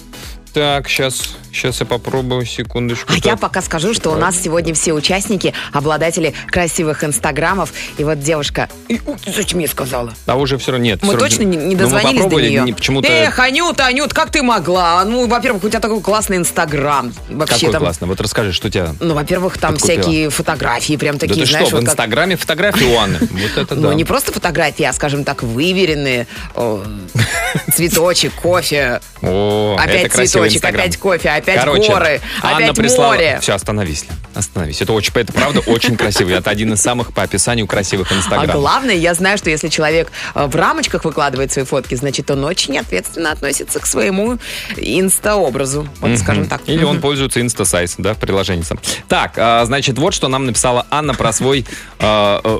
Так, 0.52 0.88
сейчас, 0.88 1.34
сейчас 1.54 1.80
я 1.80 1.86
попробую, 1.86 2.44
секундочку. 2.46 3.12
А 3.12 3.16
Так. 3.16 3.24
я 3.24 3.36
пока 3.36 3.62
скажу, 3.62 3.94
что 3.94 4.10
у 4.10 4.16
нас 4.16 4.36
сегодня 4.40 4.74
все 4.74 4.92
участники 4.92 5.54
обладатели 5.72 6.34
красивых 6.48 7.04
инстаграмов. 7.04 7.72
И 7.98 8.04
вот 8.04 8.20
девушка... 8.20 8.68
И, 8.88 9.00
у, 9.06 9.16
зачем 9.26 9.58
мне 9.58 9.68
сказала? 9.68 10.12
А 10.26 10.36
уже 10.36 10.58
все 10.58 10.72
равно 10.72 10.84
нет. 10.84 11.02
Мы 11.02 11.12
равно- 11.12 11.26
точно 11.28 11.42
не, 11.44 11.56
не 11.56 11.64
Ну, 11.64 11.70
мы 11.72 11.76
дозвонились 11.76 12.12
до 12.12 12.22
попробовали, 12.24 12.48
нее? 12.50 12.62
не- 12.62 12.72
почему-то... 12.72 13.08
Эх, 13.08 13.38
Анюта, 13.38 13.86
Анют, 13.86 14.12
как 14.12 14.30
ты 14.30 14.42
могла? 14.42 15.04
Ну, 15.04 15.26
во-первых, 15.26 15.64
у 15.64 15.68
тебя 15.68 15.80
такой 15.80 16.00
классный 16.00 16.36
инстаграм. 16.36 17.12
Вообще 17.30 17.54
Какой 17.66 17.72
там... 17.72 17.82
классно. 17.82 18.06
Вот 18.06 18.20
расскажи, 18.20 18.52
что 18.52 18.68
у 18.68 18.70
тебя... 18.70 18.94
Ну, 19.00 19.14
во-первых, 19.14 19.58
там 19.58 19.74
Подкупила. 19.74 20.02
всякие 20.02 20.30
фотографии, 20.30 20.96
прям 20.96 21.18
такие, 21.18 21.36
да 21.36 21.44
ты 21.44 21.50
знаешь, 21.50 21.66
что, 21.68 21.76
в 21.76 21.80
вот 21.80 21.84
как- 21.86 21.92
Инстаграме 21.94 22.36
фотографии 22.36 22.84
у 22.84 22.98
Анны? 22.98 23.18
Вот 23.30 23.56
это 23.62 23.74
Ну, 23.74 23.88
да. 23.88 23.94
не 23.94 24.04
просто 24.04 24.32
фотографии, 24.32 24.84
а, 24.84 24.92
скажем 24.92 25.24
так, 25.24 25.42
выверенные. 25.42 26.26
Цветочек, 27.74 28.32
кофе, 28.34 29.00
опять 29.20 30.12
цветочек, 30.12 30.64
опять 30.64 30.96
кофе, 30.96 31.30
опять 31.44 31.60
Короче, 31.60 31.92
горы, 31.92 32.20
Анна 32.42 32.56
опять 32.56 32.76
прислала... 32.76 33.12
море. 33.12 33.38
Все, 33.40 33.52
остановись, 33.54 34.06
остановись. 34.34 34.80
Это 34.82 34.92
очень, 34.92 35.12
это 35.14 35.32
правда 35.32 35.60
очень 35.60 35.96
красивый. 35.96 36.34
Это 36.34 36.50
один 36.50 36.72
из 36.72 36.80
самых 36.80 37.12
по 37.12 37.22
описанию 37.22 37.66
красивых 37.66 38.10
А 38.12 38.16
Инстаграмов. 38.16 38.56
главное, 38.56 38.94
я 38.94 39.14
знаю, 39.14 39.38
что 39.38 39.50
если 39.50 39.68
человек 39.68 40.10
э, 40.34 40.46
в 40.46 40.56
рамочках 40.56 41.04
выкладывает 41.04 41.52
свои 41.52 41.64
фотки, 41.64 41.94
значит, 41.94 42.30
он 42.30 42.44
очень 42.44 42.78
ответственно 42.78 43.30
относится 43.30 43.80
к 43.80 43.86
своему 43.86 44.38
инста-образу. 44.76 45.88
Вот, 46.00 46.18
скажем 46.18 46.46
так. 46.46 46.62
Или 46.66 46.84
он 46.84 47.00
пользуется 47.00 47.40
инстасайз, 47.40 47.94
да, 47.98 48.14
приложением. 48.14 48.64
Так, 49.08 49.34
а, 49.36 49.64
значит, 49.64 49.98
вот 49.98 50.14
что 50.14 50.28
нам 50.28 50.46
написала 50.46 50.86
Анна 50.90 51.14
про 51.14 51.32
свой 51.32 51.66
э, 51.98 52.40
э, 52.44 52.58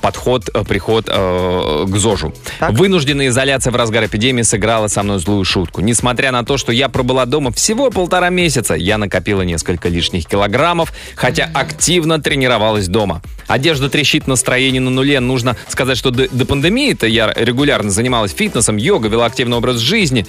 подход, 0.00 0.48
приход 0.68 1.06
э, 1.08 1.84
к 1.88 1.96
ЗОЖу. 1.96 2.34
Так. 2.58 2.72
Вынужденная 2.72 3.28
изоляция 3.28 3.70
в 3.70 3.76
разгар 3.76 4.06
эпидемии 4.06 4.42
сыграла 4.42 4.88
со 4.88 5.02
мной 5.02 5.18
злую 5.18 5.44
шутку. 5.44 5.80
Несмотря 5.80 6.32
на 6.32 6.44
то, 6.44 6.56
что 6.56 6.72
я 6.72 6.88
пробыла 6.88 7.26
дома 7.26 7.52
всего 7.52 7.90
полтора 7.90 8.30
месяца, 8.30 8.74
я 8.74 8.98
накопила 8.98 9.42
несколько 9.42 9.88
лишних 9.88 10.26
килограммов, 10.26 10.92
хотя 11.14 11.50
активно 11.54 12.20
тренировалась 12.20 12.88
дома. 12.88 13.22
Одежда 13.46 13.88
трещит, 13.88 14.26
настроение 14.26 14.80
на 14.80 14.90
нуле. 14.90 15.20
Нужно 15.20 15.56
сказать, 15.68 15.96
что 15.96 16.10
до, 16.10 16.28
до 16.28 16.44
пандемии-то 16.46 17.06
я 17.06 17.32
регулярно 17.34 17.90
занималась 17.90 18.32
фитнесом, 18.32 18.76
йогой, 18.76 19.10
вела 19.10 19.26
активный 19.26 19.56
образ 19.56 19.78
жизни. 19.78 20.26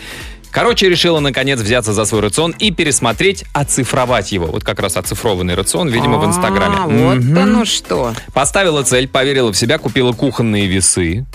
Короче, 0.50 0.88
решила 0.90 1.20
наконец 1.20 1.60
взяться 1.60 1.94
за 1.94 2.06
свой 2.06 2.22
рацион 2.22 2.56
и 2.58 2.72
пересмотреть, 2.72 3.44
оцифровать 3.54 4.32
его. 4.32 4.46
Вот 4.48 4.64
как 4.64 4.80
раз 4.80 4.96
оцифрованный 4.98 5.56
рацион, 5.56 5.90
видимо, 5.90 6.18
в 6.20 6.26
Инстаграме. 6.26 6.76
А, 6.80 6.88
вот 6.88 7.18
Мгм. 7.18 7.38
оно 7.38 7.66
что. 7.66 8.14
Поставила 8.34 8.82
цель, 8.84 9.08
поверила 9.08 9.52
в 9.52 9.58
себя, 9.58 9.78
купила 9.78 10.14
кухонные 10.14 10.68
весы. 10.68 11.26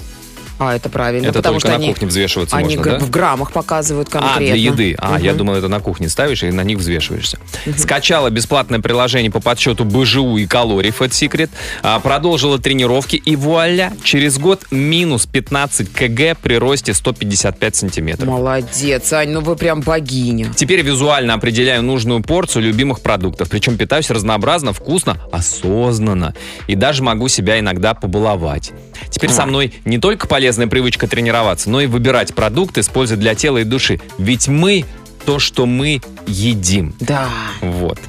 А, 0.58 0.74
это 0.76 0.88
правильно. 0.88 1.26
это 1.26 1.34
потому 1.38 1.54
только 1.58 1.68
что 1.68 1.78
на 1.78 1.82
они, 1.84 1.92
кухне 1.92 2.08
взвешиваться 2.08 2.56
они 2.56 2.76
можно, 2.76 2.92
да? 2.92 2.98
в 3.04 3.10
граммах 3.10 3.52
показывают 3.52 4.08
конкретно. 4.08 4.36
А, 4.36 4.38
для 4.40 4.54
еды. 4.54 4.94
А, 4.98 5.18
я 5.18 5.30
Мгм. 5.30 5.38
думал, 5.38 5.54
это 5.54 5.68
на 5.68 5.80
кухне 5.80 6.08
ставишь 6.08 6.42
и 6.42 6.50
на 6.50 6.62
них 6.62 6.78
взвешиваешься. 6.78 7.38
Скачала 7.76 8.30
бесплатное 8.30 8.80
приложение 8.80 9.30
по 9.30 9.40
подсчету 9.40 9.84
БЖУ 9.84 10.36
и 10.36 10.46
калорий 10.46 10.90
Fat 10.90 11.10
Secret. 11.10 11.50
а, 11.82 11.98
продолжила 12.00 12.58
тренировки 12.58 13.16
и 13.16 13.36
вуаля, 13.36 13.92
через 14.04 14.38
год 14.38 14.66
минус 14.70 15.26
15 15.26 15.88
кг 15.92 16.36
при 16.40 16.54
росте 16.58 16.94
155 16.94 17.76
сантиметров. 17.76 18.28
Молодец, 18.28 19.12
Ань, 19.12 19.30
ну 19.30 19.40
вы 19.40 19.56
прям 19.56 19.80
богиня. 19.80 20.52
Теперь 20.54 20.82
визуально 20.82 21.34
определяю 21.34 21.82
нужную 21.82 22.22
порцию 22.22 22.62
любимых 22.64 23.00
продуктов. 23.00 23.48
Причем 23.50 23.76
питаюсь 23.76 24.10
разнообразно, 24.10 24.72
вкусно, 24.72 25.18
осознанно. 25.32 26.34
И 26.66 26.74
даже 26.74 27.02
могу 27.02 27.28
себя 27.28 27.58
иногда 27.58 27.94
побаловать. 27.94 28.72
Теперь 29.10 29.30
со 29.30 29.46
мной 29.46 29.74
не 29.84 29.98
только 29.98 30.26
полезная 30.42 30.66
привычка 30.66 31.06
тренироваться, 31.06 31.70
но 31.70 31.80
и 31.80 31.86
выбирать 31.86 32.34
продукты 32.34 32.82
с 32.82 32.88
пользой 32.88 33.16
для 33.16 33.36
тела 33.36 33.58
и 33.58 33.64
души. 33.64 34.00
Ведь 34.18 34.48
мы 34.48 34.84
то, 35.24 35.38
что 35.38 35.66
мы 35.66 36.00
едим. 36.26 36.96
Да. 36.98 37.28
Вот. 37.60 38.00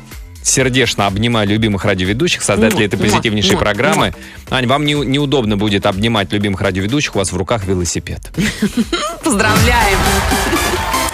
Сердечно 0.42 1.06
обнимаю 1.06 1.48
любимых 1.48 1.86
радиоведущих, 1.86 2.42
создателей 2.42 2.88
этой 2.88 2.98
позитивнейшей 2.98 3.56
программы. 3.56 4.16
Ань, 4.50 4.66
вам 4.66 4.84
не- 4.84 4.94
неудобно 4.96 5.58
будет 5.58 5.86
обнимать 5.86 6.34
любимых 6.34 6.62
радиоведущих, 6.62 7.16
у 7.16 7.20
вас 7.20 7.32
в 7.32 7.38
руках 7.38 7.66
велосипед. 7.66 8.32
Поздравляем. 9.24 10.00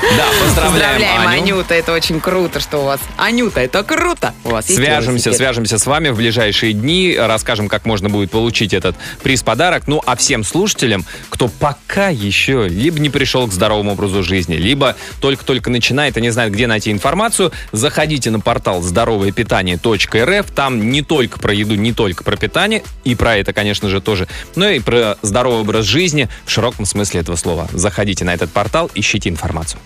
Да, 0.02 0.26
поздравляем, 0.42 0.72
Поздравляем, 0.72 1.28
Аню. 1.28 1.56
Анюта. 1.56 1.74
Это 1.74 1.94
очень 1.94 2.20
круто, 2.20 2.60
что 2.60 2.80
у 2.80 2.84
вас... 2.86 3.00
Анюта, 3.18 3.60
это 3.60 3.84
круто. 3.84 4.34
У 4.44 4.50
вас 4.50 4.66
Свяжемся, 4.66 5.34
свяжемся 5.34 5.78
с 5.78 5.86
вами 5.86 6.10
в 6.10 6.16
ближайшие 6.16 6.74
дни, 6.74 7.16
расскажем, 7.18 7.68
как 7.68 7.86
можно 7.86 8.10
будет 8.10 8.32
получить 8.32 8.74
этот 8.74 8.96
приз-подарок. 9.24 9.84
Ну, 9.88 10.02
а 10.06 10.16
всем 10.16 10.44
слушателям, 10.44 11.06
кто 11.30 11.48
пока 11.48 12.10
еще 12.10 12.68
либо 12.68 13.00
не 13.00 13.10
пришел 13.10 13.48
к 13.48 13.52
здоровому 13.52 13.92
образу 13.94 14.24
жизни, 14.24 14.56
либо 14.56 14.96
только-только 15.20 15.70
начинает 15.70 16.18
и 16.18 16.22
не 16.22 16.30
знает, 16.30 16.54
где 16.54 16.68
найти 16.68 16.92
информацию, 16.92 17.52
заходите 17.72 18.32
на 18.32 18.40
портал 18.40 18.82
здоровоепитание.рф. 18.82 20.52
Там 20.56 20.92
не 20.92 21.02
только 21.02 21.40
про 21.40 21.54
еду, 21.54 21.76
не 21.76 21.94
только 21.94 22.24
про 22.24 22.38
питание, 22.38 22.84
и 23.04 23.16
про 23.16 23.36
это, 23.36 23.54
конечно 23.54 23.90
же, 23.90 24.02
тоже, 24.02 24.28
но 24.56 24.70
и 24.70 24.80
про 24.80 25.18
здоровый 25.22 25.62
образ 25.62 25.86
жизни 25.86 26.30
в 26.46 26.52
широком 26.52 26.86
смысле 26.86 27.22
этого 27.22 27.36
слова. 27.36 27.68
Заходите 27.74 28.24
на 28.24 28.34
этот 28.34 28.52
портал, 28.52 28.90
ищите 28.96 29.30
информацию. 29.30 29.80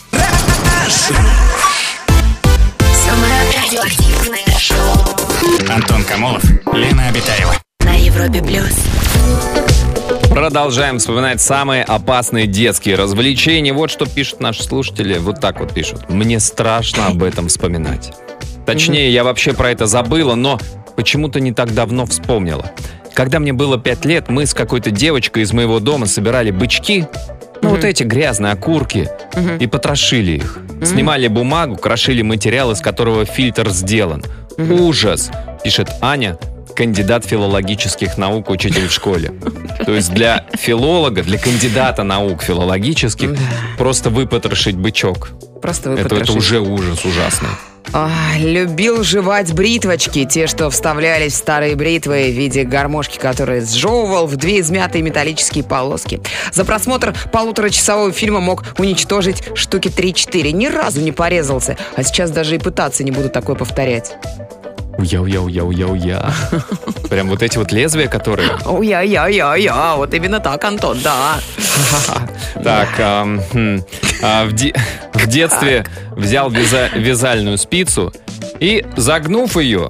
Самое 0.89 1.23
радиоактивное 3.63 4.59
шоу 4.59 4.75
Антон 5.73 6.03
Камолов, 6.03 6.43
Лена 6.73 7.07
Обитаева. 7.07 7.53
на 7.85 7.93
Европе 7.95 8.41
плюс. 8.43 8.83
Продолжаем 10.29 10.99
вспоминать 10.99 11.39
самые 11.39 11.83
опасные 11.85 12.47
детские 12.47 12.95
развлечения. 12.95 13.71
Вот 13.71 13.91
что 13.91 14.05
пишут 14.05 14.41
наши 14.41 14.61
слушатели. 14.63 15.17
Вот 15.19 15.39
так 15.39 15.61
вот 15.61 15.73
пишут. 15.73 16.09
Мне 16.09 16.41
страшно 16.41 17.07
об 17.07 17.23
этом 17.23 17.47
вспоминать. 17.47 18.11
Точнее, 18.65 19.09
я 19.09 19.23
вообще 19.23 19.53
про 19.53 19.71
это 19.71 19.85
забыла, 19.85 20.35
но 20.35 20.59
почему-то 20.97 21.39
не 21.39 21.53
так 21.53 21.73
давно 21.73 22.05
вспомнила. 22.05 22.71
Когда 23.13 23.39
мне 23.39 23.53
было 23.53 23.79
пять 23.79 24.03
лет, 24.03 24.27
мы 24.27 24.45
с 24.45 24.53
какой-то 24.53 24.91
девочкой 24.91 25.43
из 25.43 25.53
моего 25.53 25.79
дома 25.79 26.07
собирали 26.07 26.51
бычки, 26.51 27.07
ну 27.63 27.75
вот 27.75 27.83
эти 27.83 28.03
грязные 28.03 28.53
окурки, 28.53 29.09
и 29.59 29.67
потрошили 29.67 30.33
их. 30.33 30.59
Снимали 30.83 31.27
бумагу, 31.27 31.75
крошили 31.77 32.21
материал, 32.21 32.71
из 32.71 32.81
которого 32.81 33.25
фильтр 33.25 33.69
сделан. 33.69 34.23
Ужас, 34.57 35.31
пишет 35.63 35.89
Аня, 36.01 36.37
кандидат 36.75 37.25
филологических 37.25 38.17
наук, 38.17 38.49
учитель 38.49 38.87
в 38.87 38.91
школе. 38.91 39.31
То 39.85 39.93
есть 39.93 40.13
для 40.13 40.45
филолога, 40.53 41.23
для 41.23 41.37
кандидата 41.37 42.03
наук 42.03 42.43
филологических 42.43 43.35
просто 43.77 44.09
выпотрошить 44.09 44.75
бычок. 44.75 45.29
Просто 45.61 45.91
вы 45.91 45.99
Это, 45.99 46.15
это 46.15 46.33
уже 46.33 46.59
ужас 46.59 47.05
ужасный. 47.05 47.49
А, 47.91 48.09
любил 48.37 49.03
жевать 49.03 49.53
бритвочки, 49.53 50.25
те, 50.25 50.47
что 50.47 50.69
вставлялись 50.69 51.33
в 51.33 51.37
старые 51.37 51.75
бритвы 51.75 52.29
в 52.29 52.33
виде 52.33 52.63
гармошки, 52.63 53.17
которые 53.17 53.61
сжевывал 53.61 54.25
в 54.25 54.35
две 54.35 54.61
измятые 54.61 55.01
металлические 55.01 55.63
полоски. 55.63 56.21
За 56.51 56.65
просмотр 56.65 57.13
полуторачасового 57.31 58.11
фильма 58.11 58.39
мог 58.39 58.63
уничтожить 58.77 59.43
штуки 59.55 59.89
3-4. 59.89 60.51
Ни 60.51 60.67
разу 60.67 61.01
не 61.01 61.11
порезался. 61.11 61.77
А 61.95 62.03
сейчас 62.03 62.31
даже 62.31 62.55
и 62.55 62.59
пытаться 62.59 63.03
не 63.03 63.11
буду 63.11 63.29
такое 63.29 63.55
повторять. 63.55 64.15
Уя-уя-уя-уя-уя. 64.97 66.31
Прям 67.09 67.29
вот 67.29 67.41
эти 67.41 67.57
вот 67.57 67.71
лезвия, 67.71 68.07
которые... 68.07 68.49
Ой-я-я-я-я, 68.65 69.95
вот 69.95 70.13
именно 70.13 70.39
так, 70.39 70.63
Антон, 70.63 70.99
да. 71.03 71.39
Так, 72.61 72.89
хм, 73.51 73.79
а, 74.21 74.45
в, 74.45 74.51
де- 74.53 74.73
в 75.13 75.27
детстве 75.27 75.85
взял 76.15 76.51
вяза- 76.51 76.89
вязальную 76.97 77.57
спицу 77.57 78.13
и, 78.59 78.85
загнув 78.97 79.57
ее, 79.57 79.89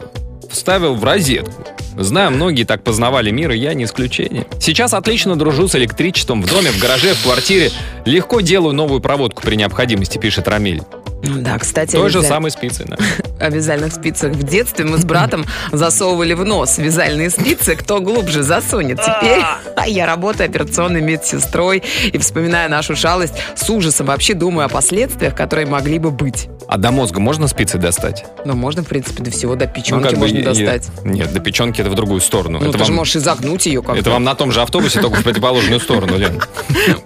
вставил 0.49 0.95
в 0.95 1.03
розетку. 1.03 1.63
Знаю, 1.97 2.31
многие 2.31 2.63
так 2.63 2.83
познавали 2.83 3.29
мир, 3.29 3.51
и 3.51 3.57
я 3.57 3.73
не 3.75 3.83
исключение. 3.83 4.45
Сейчас 4.59 4.93
отлично 4.93 5.35
дружу 5.35 5.67
с 5.67 5.75
электричеством 5.75 6.41
в 6.41 6.47
доме, 6.47 6.71
в 6.71 6.79
гараже, 6.79 7.13
в 7.13 7.21
квартире. 7.23 7.69
Легко 8.05 8.41
делаю 8.41 8.73
новую 8.73 8.99
проводку 8.99 9.43
при 9.43 9.55
необходимости, 9.55 10.17
пишет 10.17 10.47
Рамиль. 10.47 10.81
Да, 11.23 11.57
кстати, 11.57 11.95
Той 11.95 12.09
же 12.09 12.21
самой 12.21 12.51
спицей. 12.51 12.85
да. 12.87 12.97
о 13.39 13.49
вязальных 13.49 13.93
спицах. 13.93 14.33
В 14.33 14.43
детстве 14.43 14.85
мы 14.85 14.97
с 14.97 15.05
братом 15.05 15.45
засовывали 15.71 16.33
в 16.33 16.45
нос 16.45 16.77
вязальные 16.77 17.29
спицы, 17.29 17.75
кто 17.75 17.99
глубже 17.99 18.43
засунет. 18.43 18.99
Теперь 19.01 19.41
а 19.75 19.87
я 19.87 20.05
работаю 20.05 20.49
операционной 20.49 21.01
медсестрой 21.01 21.83
и 22.11 22.17
вспоминая 22.17 22.69
нашу 22.69 22.95
шалость, 22.95 23.33
с 23.55 23.69
ужасом 23.69 24.07
вообще 24.07 24.33
думаю 24.33 24.65
о 24.65 24.69
последствиях, 24.69 25.35
которые 25.35 25.65
могли 25.67 25.99
бы 25.99 26.11
быть. 26.11 26.47
А 26.67 26.77
до 26.77 26.91
мозга 26.91 27.19
можно 27.19 27.47
спицы 27.47 27.77
достать? 27.77 28.25
Но 28.45 28.53
можно, 28.53 28.83
в 28.83 28.87
принципе, 28.87 29.23
до 29.23 29.31
всего, 29.31 29.55
до 29.55 29.65
Ну, 29.65 29.71
печенки 29.73 30.03
как 30.03 30.13
бы 30.13 30.19
можно 30.19 30.37
и- 30.37 30.43
достать. 30.43 30.87
Нет, 31.03 31.33
до 31.33 31.39
печенки 31.39 31.81
это 31.81 31.89
в 31.89 31.95
другую 31.95 32.21
сторону. 32.21 32.59
Ну, 32.59 32.69
это, 32.69 32.77
ты 32.77 32.85
же 32.85 32.91
вам, 32.91 32.95
можешь 32.97 33.17
и 33.17 33.19
загнуть 33.19 33.65
ее 33.65 33.81
как-то. 33.81 33.99
это 33.99 34.09
вам 34.11 34.23
на 34.23 34.35
том 34.35 34.51
же 34.51 34.61
автобусе, 34.61 35.01
только 35.01 35.19
в 35.19 35.23
противоположную 35.23 35.79
сторону, 35.79 36.17
Лен. 36.17 36.41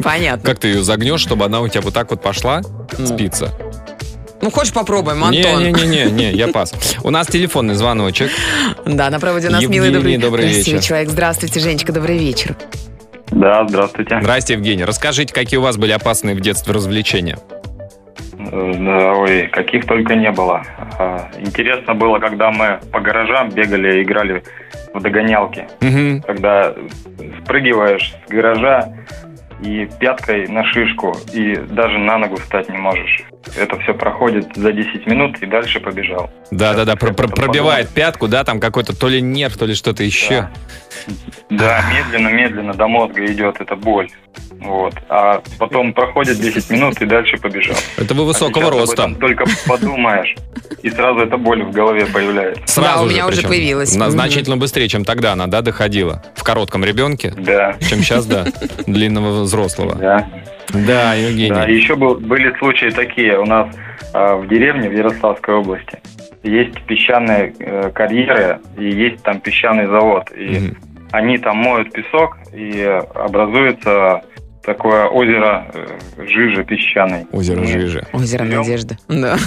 Понятно. 0.03 0.43
Как 0.43 0.59
ты 0.59 0.67
ее 0.69 0.83
загнешь, 0.83 1.21
чтобы 1.21 1.45
она 1.45 1.61
у 1.61 1.67
тебя 1.67 1.81
вот 1.81 1.93
так 1.93 2.11
вот 2.11 2.21
пошла, 2.21 2.61
спица? 3.05 3.51
Ну, 4.41 4.51
хочешь 4.51 4.73
попробуем, 4.73 5.23
Антон? 5.23 5.63
Не-не-не, 5.63 6.31
я 6.31 6.47
пас. 6.49 6.73
У 7.03 7.09
нас 7.09 7.27
телефонный 7.27 7.73
звоночек. 7.73 8.29
Да, 8.85 9.09
на 9.09 9.19
проводе 9.19 9.47
у 9.47 9.51
нас 9.51 9.65
милый 9.67 9.91
добрый, 9.91 10.17
добрый 10.17 10.47
вечер. 10.47 10.79
человек. 10.81 11.09
Здравствуйте, 11.09 11.59
Женечка, 11.59 11.91
добрый 11.91 12.17
вечер. 12.17 12.55
Да, 13.31 13.65
здравствуйте. 13.67 14.19
Здрасте, 14.21 14.53
Евгений. 14.53 14.85
Расскажите, 14.85 15.33
какие 15.33 15.57
у 15.59 15.63
вас 15.63 15.77
были 15.77 15.91
опасные 15.91 16.35
в 16.35 16.39
детстве 16.39 16.73
развлечения? 16.73 17.37
Э, 18.39 18.71
Да, 18.73 19.13
ой, 19.13 19.47
каких 19.51 19.85
только 19.85 20.15
не 20.15 20.31
было. 20.31 20.63
А, 20.99 21.29
Интересно 21.39 21.93
было, 21.95 22.19
когда 22.19 22.51
мы 22.51 22.79
по 22.91 22.99
гаражам 23.01 23.49
бегали 23.49 23.99
и 23.99 24.03
играли 24.03 24.43
в 24.93 25.01
догонялки. 25.01 25.67
Мгм. 25.81 26.21
Когда 26.21 26.73
спрыгиваешь 27.43 28.13
с 28.27 28.31
гаража 28.31 28.93
и 29.61 29.89
пяткой 29.99 30.47
на 30.47 30.63
шишку, 30.65 31.15
и 31.33 31.55
даже 31.55 31.97
на 31.97 32.17
ногу 32.17 32.37
встать 32.37 32.69
не 32.69 32.77
можешь. 32.77 33.23
Это 33.57 33.79
все 33.79 33.93
проходит 33.93 34.55
за 34.55 34.71
10 34.71 35.07
минут, 35.07 35.37
и 35.41 35.45
дальше 35.45 35.79
побежал. 35.79 36.29
Про- 36.95 37.13
про- 37.13 37.27
Потом 37.27 37.45
пробивает 37.45 37.89
пятку, 37.89 38.27
да, 38.27 38.43
там 38.43 38.59
какой-то 38.59 38.97
то 38.97 39.07
ли 39.07 39.21
нерв, 39.21 39.57
то 39.57 39.65
ли 39.65 39.73
что-то 39.73 40.03
еще. 40.03 40.41
Да, 40.41 40.51
медленно-медленно 41.49 42.73
до 42.73 42.87
мозга 42.87 43.25
идет 43.25 43.59
эта 43.59 43.75
боль. 43.75 44.09
Вот. 44.59 44.93
А 45.09 45.41
потом 45.59 45.93
проходит 45.93 46.39
10 46.39 46.69
минут, 46.71 46.99
и 47.01 47.05
дальше 47.05 47.37
побежал. 47.37 47.75
Это 47.97 48.13
вы 48.13 48.23
А 48.23 48.25
высокого 48.25 48.67
об 48.67 48.73
роста. 48.73 49.13
только 49.19 49.45
подумаешь, 49.67 50.35
и 50.81 50.89
сразу 50.89 51.19
эта 51.19 51.37
боль 51.37 51.63
в 51.63 51.71
голове 51.71 52.05
появляется. 52.07 52.63
Сразу 52.65 52.97
Да, 52.99 53.01
у 53.03 53.07
же, 53.07 53.13
меня 53.13 53.27
уже 53.27 53.37
причем. 53.37 53.49
появилась. 53.49 53.95
На-. 53.95 54.09
Значительно 54.09 54.57
быстрее, 54.57 54.87
чем 54.87 55.05
тогда 55.05 55.33
она, 55.33 55.47
да, 55.47 55.61
доходила. 55.61 56.23
В 56.35 56.43
коротком 56.43 56.83
ребенке, 56.83 57.33
Да, 57.37 57.75
чем 57.87 57.99
сейчас, 57.99 58.25
да, 58.25 58.45
длинного 58.87 59.43
взрослого. 59.43 59.95
да. 59.95 60.27
Да, 60.69 60.79
Да, 60.79 61.13
Евгений. 61.13 61.73
еще 61.73 61.95
был, 61.95 62.15
были 62.15 62.53
случаи 62.57 62.89
такие. 62.89 63.39
У 63.39 63.45
нас 63.45 63.67
а, 64.13 64.35
в 64.35 64.47
деревне 64.47 64.89
в 64.89 64.93
Ярославской 64.93 65.55
области 65.55 65.99
есть 66.43 66.81
песчаные 66.83 67.53
э, 67.59 67.89
карьеры 67.93 68.59
и 68.77 68.85
есть 68.89 69.21
там 69.23 69.39
песчаный 69.39 69.87
завод. 69.87 70.29
И 70.35 70.59
Мгм. 70.59 70.77
Они 71.11 71.37
там 71.37 71.57
моют 71.57 71.91
песок 71.91 72.37
и 72.53 72.81
образуется 73.15 74.23
такое 74.63 75.05
озеро 75.05 75.65
э, 75.73 75.87
жижи 76.27 76.63
песчаной. 76.65 77.25
Озеро 77.31 77.63
И 77.63 77.67
Жижи. 77.67 78.05
Озеро. 78.11 78.43
Надежды. 78.43 78.97
Да. 79.07 79.37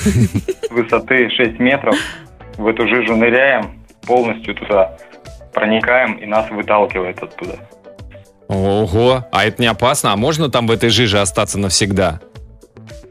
высоты 0.70 1.28
6 1.28 1.58
метров, 1.58 1.94
в 2.56 2.66
эту 2.66 2.88
жижу 2.88 3.14
ныряем, 3.16 3.84
полностью 4.06 4.54
туда 4.54 4.96
проникаем 5.52 6.14
и 6.14 6.26
нас 6.26 6.50
выталкивает 6.50 7.22
оттуда. 7.22 7.58
Ого, 8.48 9.26
а 9.30 9.44
это 9.44 9.60
не 9.60 9.68
опасно? 9.68 10.12
А 10.12 10.16
можно 10.16 10.50
там 10.50 10.66
в 10.66 10.70
этой 10.70 10.88
жиже 10.88 11.20
остаться 11.20 11.58
навсегда? 11.58 12.20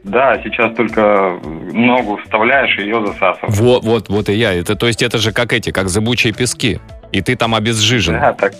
Да, 0.04 0.40
сейчас 0.42 0.74
только 0.74 1.38
ногу 1.72 2.18
вставляешь 2.24 2.76
и 2.78 2.82
ее 2.82 3.06
засасываешь. 3.06 3.58
Вот, 3.58 3.84
вот, 3.84 4.08
вот 4.08 4.28
и 4.28 4.34
я. 4.34 4.52
Это, 4.52 4.74
то 4.74 4.86
есть 4.86 5.02
это 5.02 5.18
же 5.18 5.32
как 5.32 5.52
эти, 5.52 5.70
как 5.70 5.88
зыбучие 5.88 6.32
пески. 6.32 6.80
И 7.12 7.20
ты 7.22 7.36
там 7.36 7.54
обезжижен. 7.54 8.14
Да, 8.14 8.32
так, 8.32 8.52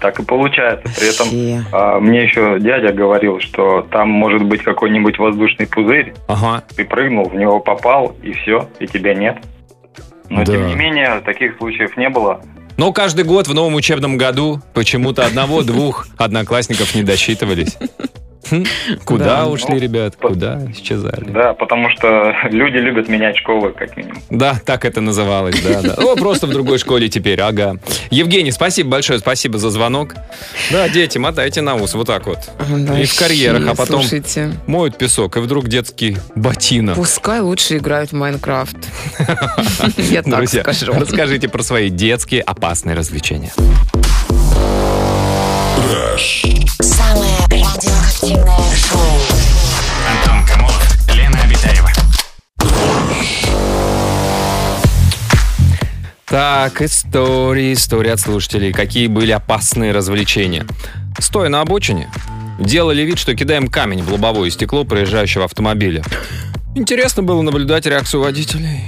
Так 0.00 0.18
и 0.20 0.22
получается. 0.22 0.86
При 0.98 1.08
этом 1.12 1.66
а, 1.72 1.98
мне 2.00 2.24
еще 2.24 2.58
дядя 2.60 2.92
говорил, 2.92 3.40
что 3.40 3.82
там 3.90 4.08
может 4.10 4.42
быть 4.42 4.62
какой-нибудь 4.62 5.18
воздушный 5.18 5.66
пузырь. 5.66 6.12
Ага. 6.28 6.62
Ты 6.76 6.84
прыгнул, 6.84 7.28
в 7.28 7.34
него 7.34 7.60
попал, 7.60 8.14
и 8.22 8.32
все, 8.32 8.68
и 8.80 8.86
тебя 8.86 9.14
нет. 9.14 9.38
Но 10.28 10.44
Да. 10.44 10.52
тем 10.52 10.66
не 10.66 10.74
менее, 10.74 11.20
таких 11.24 11.56
случаев 11.58 11.96
не 11.96 12.08
было. 12.08 12.40
Но 12.76 12.92
каждый 12.92 13.24
год 13.24 13.46
в 13.46 13.54
новом 13.54 13.74
учебном 13.76 14.16
году 14.18 14.60
почему-то 14.74 15.24
одного-двух 15.24 16.08
одноклассников 16.18 16.94
не 16.94 17.02
досчитывались. 17.04 17.78
Куда 19.04 19.24
Да. 19.24 19.46
ушли, 19.46 19.78
ребят? 19.78 20.16
Куда 20.16 20.60
исчезали? 20.72 21.24
Да, 21.30 21.54
потому 21.54 21.90
что 21.90 22.32
люди 22.50 22.76
любят 22.76 23.08
менять 23.08 23.36
школы, 23.36 23.72
как 23.72 23.96
минимум. 23.96 24.18
Да, 24.30 24.60
так 24.64 24.84
это 24.84 25.00
называлось, 25.00 25.60
да, 25.60 25.82
да. 25.82 25.94
О, 25.94 26.16
просто 26.16 26.46
в 26.46 26.50
другой 26.50 26.78
школе 26.78 27.08
теперь, 27.08 27.40
ага. 27.40 27.76
Евгений, 28.10 28.50
спасибо 28.52 28.90
большое, 28.90 29.18
спасибо 29.18 29.58
за 29.58 29.70
звонок. 29.70 30.14
Да, 30.70 30.88
дети, 30.88 31.18
мотайте 31.18 31.60
на 31.60 31.74
ус, 31.76 31.94
вот 31.94 32.06
так 32.06 32.26
вот. 32.26 32.38
И 32.98 33.04
в 33.04 33.16
карьерах, 33.18 33.66
а 33.68 33.74
потом 33.74 34.00
Слушайте, 34.00 34.52
моют 34.66 34.98
песок, 34.98 35.36
и 35.36 35.40
вдруг 35.40 35.68
детский 35.68 36.16
ботинок. 36.34 36.96
пускай 36.96 37.40
лучше 37.40 37.76
играют 37.78 38.10
в 38.10 38.14
Майнкрафт. 38.14 38.76
Я 39.96 40.22
так 40.22 40.36
Друзья, 40.36 40.62
скажу. 40.62 40.92
расскажите 40.92 41.48
про 41.48 41.62
свои 41.62 41.88
детские 41.90 42.42
опасные 42.42 42.96
развлечения. 42.96 43.52
Самое 46.80 47.32
радиоактивное 47.74 48.76
шоу. 48.76 49.00
Антон 50.08 50.46
Камолов, 50.46 51.08
Лена 51.12 51.40
Обитаева. 51.42 51.90
Так, 56.26 56.82
истории, 56.82 57.72
истории 57.72 58.10
от 58.10 58.20
слушателей. 58.20 58.72
Какие 58.72 59.08
были 59.08 59.32
опасные 59.32 59.92
развлечения? 59.92 60.66
Стоя 61.18 61.48
на 61.48 61.60
обочине, 61.62 62.08
делали 62.60 63.02
вид, 63.02 63.18
что 63.18 63.34
кидаем 63.34 63.68
камень 63.68 64.02
в 64.02 64.12
лобовое 64.12 64.50
стекло 64.50 64.84
проезжающего 64.84 65.44
автомобиля. 65.44 66.04
Интересно 66.74 67.22
было 67.22 67.42
наблюдать 67.42 67.86
реакцию 67.86 68.22
водителей. 68.22 68.82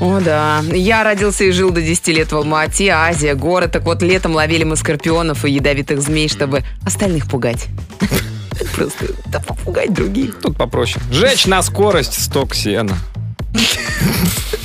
О, 0.00 0.20
да. 0.20 0.62
Я 0.72 1.02
родился 1.04 1.44
и 1.44 1.50
жил 1.50 1.70
до 1.70 1.80
10 1.80 2.08
лет 2.08 2.32
в 2.32 2.36
Алма-Ате, 2.36 2.88
Азия, 2.88 3.34
город. 3.34 3.72
Так 3.72 3.84
вот, 3.84 4.02
летом 4.02 4.34
ловили 4.34 4.64
мы 4.64 4.76
скорпионов 4.76 5.44
и 5.44 5.50
ядовитых 5.50 6.00
змей, 6.00 6.28
чтобы 6.28 6.62
остальных 6.84 7.26
пугать. 7.26 7.68
Просто 8.74 9.06
да, 9.26 9.40
попугать 9.40 9.92
других. 9.92 10.40
Тут 10.40 10.56
попроще. 10.56 11.02
Жечь 11.10 11.46
на 11.46 11.62
скорость 11.62 12.22
сток 12.22 12.54
сена. 12.54 12.96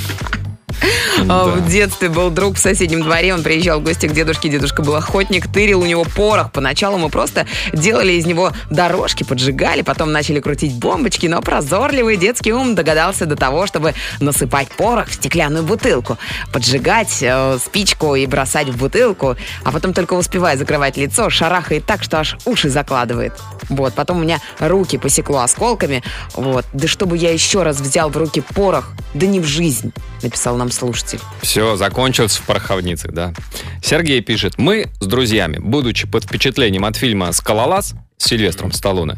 А 1.27 1.45
В 1.45 1.69
детстве 1.69 2.09
был 2.09 2.29
друг 2.29 2.55
в 2.55 2.59
соседнем 2.59 3.01
дворе, 3.01 3.33
он 3.33 3.43
приезжал 3.43 3.79
в 3.79 3.83
гости 3.83 4.07
к 4.07 4.11
дедушке, 4.11 4.49
дедушка 4.49 4.81
был 4.81 4.95
охотник, 4.95 5.51
тырил 5.51 5.81
у 5.81 5.85
него 5.85 6.03
порох. 6.03 6.51
Поначалу 6.51 6.97
мы 6.97 7.09
просто 7.09 7.45
делали 7.73 8.13
из 8.13 8.25
него 8.25 8.51
дорожки, 8.69 9.23
поджигали, 9.23 9.81
потом 9.81 10.11
начали 10.11 10.39
крутить 10.39 10.75
бомбочки, 10.75 11.27
но 11.27 11.41
прозорливый 11.41 12.17
детский 12.17 12.53
ум 12.53 12.75
догадался 12.75 13.25
до 13.25 13.35
того, 13.35 13.67
чтобы 13.67 13.93
насыпать 14.19 14.69
порох 14.69 15.07
в 15.07 15.13
стеклянную 15.13 15.63
бутылку, 15.63 16.17
поджигать 16.51 17.17
э, 17.21 17.57
спичку 17.63 18.15
и 18.15 18.25
бросать 18.25 18.69
в 18.69 18.77
бутылку, 18.77 19.35
а 19.63 19.71
потом 19.71 19.93
только 19.93 20.13
успевая 20.13 20.57
закрывать 20.57 20.97
лицо, 20.97 21.29
шарахает 21.29 21.85
так, 21.85 22.03
что 22.03 22.19
аж 22.19 22.37
уши 22.45 22.69
закладывает. 22.69 23.33
Вот, 23.69 23.93
потом 23.93 24.19
у 24.19 24.21
меня 24.21 24.39
руки 24.59 24.97
посекло 24.97 25.39
осколками, 25.39 26.03
вот. 26.33 26.65
Да 26.73 26.87
чтобы 26.87 27.17
я 27.17 27.31
еще 27.31 27.63
раз 27.63 27.79
взял 27.79 28.09
в 28.09 28.17
руки 28.17 28.41
порох, 28.41 28.91
да 29.13 29.25
не 29.25 29.39
в 29.39 29.45
жизнь, 29.45 29.93
написал 30.21 30.55
нам 30.55 30.71
слушатель. 30.75 31.19
Все, 31.41 31.75
закончился 31.75 32.41
в 32.41 32.45
пороховнице, 32.45 33.09
да. 33.11 33.33
Сергей 33.81 34.21
пишет. 34.21 34.57
Мы 34.57 34.87
с 34.99 35.05
друзьями, 35.05 35.57
будучи 35.57 36.07
под 36.07 36.23
впечатлением 36.23 36.85
от 36.85 36.95
фильма 36.95 37.31
«Скалолаз» 37.31 37.95
с 38.17 38.27
Сильвестром 38.27 38.71
Сталлоне, 38.71 39.17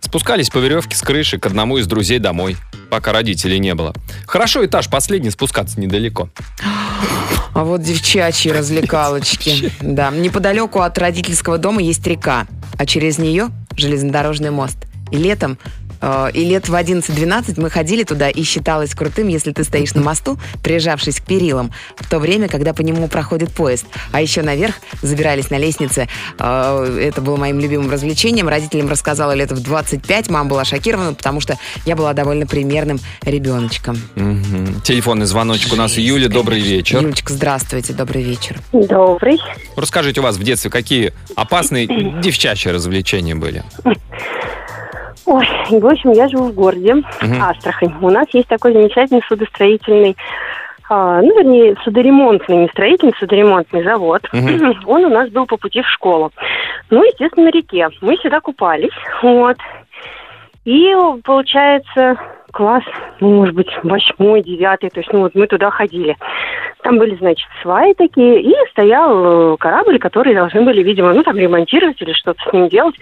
спускались 0.00 0.50
по 0.50 0.58
веревке 0.58 0.96
с 0.96 1.02
крыши 1.02 1.38
к 1.38 1.46
одному 1.46 1.78
из 1.78 1.86
друзей 1.86 2.18
домой, 2.18 2.56
пока 2.90 3.12
родителей 3.12 3.58
не 3.58 3.74
было. 3.74 3.94
Хорошо 4.26 4.64
этаж 4.64 4.88
последний, 4.88 5.30
спускаться 5.30 5.80
недалеко. 5.80 6.30
А 7.54 7.64
вот 7.64 7.82
девчачьи 7.82 8.52
развлекалочки. 8.52 9.72
Да, 9.80 10.10
неподалеку 10.10 10.80
от 10.80 10.96
родительского 10.96 11.58
дома 11.58 11.82
есть 11.82 12.06
река, 12.06 12.46
а 12.78 12.86
через 12.86 13.18
нее 13.18 13.48
железнодорожный 13.76 14.50
мост. 14.50 14.76
И 15.10 15.16
летом 15.16 15.58
и 16.34 16.44
лет 16.44 16.68
в 16.68 16.74
11-12 16.74 17.60
мы 17.60 17.70
ходили 17.70 18.04
туда, 18.04 18.28
и 18.28 18.42
считалось 18.42 18.94
крутым, 18.94 19.28
если 19.28 19.52
ты 19.52 19.64
стоишь 19.64 19.94
на 19.94 20.02
мосту, 20.02 20.38
прижавшись 20.62 21.20
к 21.20 21.24
перилам, 21.24 21.72
в 21.96 22.08
то 22.08 22.18
время, 22.18 22.48
когда 22.48 22.72
по 22.72 22.82
нему 22.82 23.08
проходит 23.08 23.52
поезд. 23.52 23.86
А 24.12 24.20
еще 24.20 24.42
наверх 24.42 24.74
забирались 25.02 25.50
на 25.50 25.58
лестнице. 25.58 26.08
Э, 26.38 27.08
Это 27.08 27.20
было 27.20 27.36
моим 27.36 27.60
любимым 27.60 27.90
развлечением. 27.90 28.48
Родителям 28.48 28.88
рассказала 28.88 29.32
лет 29.32 29.52
в 29.52 29.62
25. 29.62 30.30
Мама 30.30 30.48
была 30.50 30.64
шокирована, 30.64 31.14
потому 31.14 31.40
что 31.40 31.58
я 31.84 31.96
была 31.96 32.12
довольно 32.12 32.46
примерным 32.46 32.98
ребеночком. 33.22 33.96
Мгм. 34.14 34.80
Телефонный 34.82 35.26
звоночек 35.26 35.72
у 35.72 35.76
нас 35.76 35.96
у 35.96 36.00
Юли. 36.00 36.28
Добрый 36.28 36.60
вечер. 36.60 37.00
Юлечка, 37.00 37.32
здравствуйте, 37.32 37.92
добрый 37.92 38.22
вечер. 38.22 38.58
Добрый. 38.72 39.38
Расскажите, 39.76 40.20
у 40.20 40.22
вас 40.22 40.36
в 40.36 40.42
детстве 40.42 40.70
какие 40.70 41.12
опасные 41.36 41.86
девчачьи 42.22 42.70
развлечения 42.70 43.34
были? 43.34 43.64
Ой, 45.28 45.46
в 45.68 45.86
общем, 45.86 46.12
я 46.12 46.26
живу 46.26 46.44
в 46.44 46.54
городе 46.54 46.94
Астрахань. 47.42 47.92
У 48.00 48.08
нас 48.08 48.26
есть 48.32 48.48
такой 48.48 48.72
замечательный 48.72 49.22
судостроительный, 49.28 50.16
а, 50.88 51.20
ну, 51.20 51.36
вернее, 51.36 51.76
судоремонтный, 51.84 52.56
не 52.56 52.68
строительный, 52.68 53.12
судоремонтный 53.18 53.84
завод. 53.84 54.22
Он 54.32 55.04
у 55.04 55.10
нас 55.10 55.28
был 55.28 55.44
по 55.44 55.58
пути 55.58 55.82
в 55.82 55.88
школу. 55.88 56.32
Ну, 56.88 57.04
естественно, 57.04 57.46
на 57.46 57.50
реке. 57.50 57.90
Мы 58.00 58.16
всегда 58.16 58.40
купались, 58.40 58.94
вот. 59.22 59.58
И, 60.64 60.94
получается, 61.24 62.16
класс, 62.50 62.84
ну, 63.20 63.34
может 63.34 63.54
быть, 63.54 63.68
восьмой, 63.82 64.42
девятый, 64.42 64.88
то 64.88 65.00
есть, 65.00 65.12
ну, 65.12 65.20
вот 65.20 65.34
мы 65.34 65.46
туда 65.46 65.70
ходили. 65.70 66.16
Там 66.82 66.96
были, 66.96 67.16
значит, 67.16 67.46
сваи 67.60 67.92
такие, 67.92 68.40
и 68.40 68.54
стоял 68.70 69.52
э, 69.52 69.56
корабль, 69.58 69.98
который 69.98 70.34
должны 70.34 70.62
были, 70.62 70.82
видимо, 70.82 71.12
ну, 71.12 71.22
там 71.22 71.36
ремонтировать 71.36 72.00
или 72.00 72.14
что-то 72.14 72.40
с 72.48 72.52
ним 72.54 72.68
делать. 72.68 72.94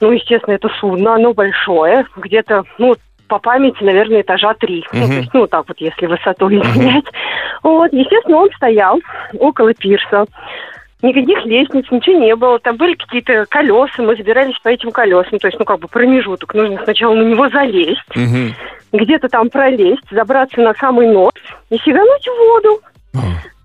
Ну, 0.00 0.10
естественно, 0.12 0.54
это 0.54 0.68
судно, 0.80 1.14
оно 1.14 1.34
большое, 1.34 2.06
где-то, 2.16 2.64
ну, 2.78 2.94
по 3.28 3.38
памяти, 3.38 3.82
наверное, 3.84 4.22
этажа 4.22 4.54
три. 4.54 4.84
Ну, 4.92 5.06
то 5.06 5.12
есть, 5.12 5.30
ну, 5.34 5.46
так 5.46 5.68
вот, 5.68 5.78
если 5.80 6.06
высоту 6.06 6.48
изменять. 6.48 7.04
Вот, 7.62 7.92
естественно, 7.92 8.38
он 8.38 8.50
стоял 8.56 8.98
около 9.38 9.72
пирса. 9.74 10.24
Никаких 11.02 11.44
лестниц, 11.46 11.86
ничего 11.90 12.18
не 12.18 12.34
было. 12.34 12.58
Там 12.58 12.76
были 12.76 12.94
какие-то 12.94 13.46
колеса, 13.48 14.02
мы 14.02 14.16
забирались 14.16 14.58
по 14.62 14.68
этим 14.68 14.90
колесам. 14.90 15.38
То 15.38 15.46
есть, 15.48 15.58
ну, 15.58 15.64
как 15.64 15.78
бы 15.78 15.88
промежуток. 15.88 16.52
Нужно 16.54 16.82
сначала 16.84 17.14
на 17.14 17.22
него 17.22 17.48
залезть, 17.48 18.02
Мгм. 18.14 18.54
где-то 18.92 19.28
там 19.28 19.48
пролезть, 19.48 20.02
забраться 20.10 20.60
на 20.60 20.74
самый 20.74 21.06
нос 21.08 21.32
и 21.70 21.78
сигануть 21.78 22.26
в 22.26 22.38
воду. 22.48 22.80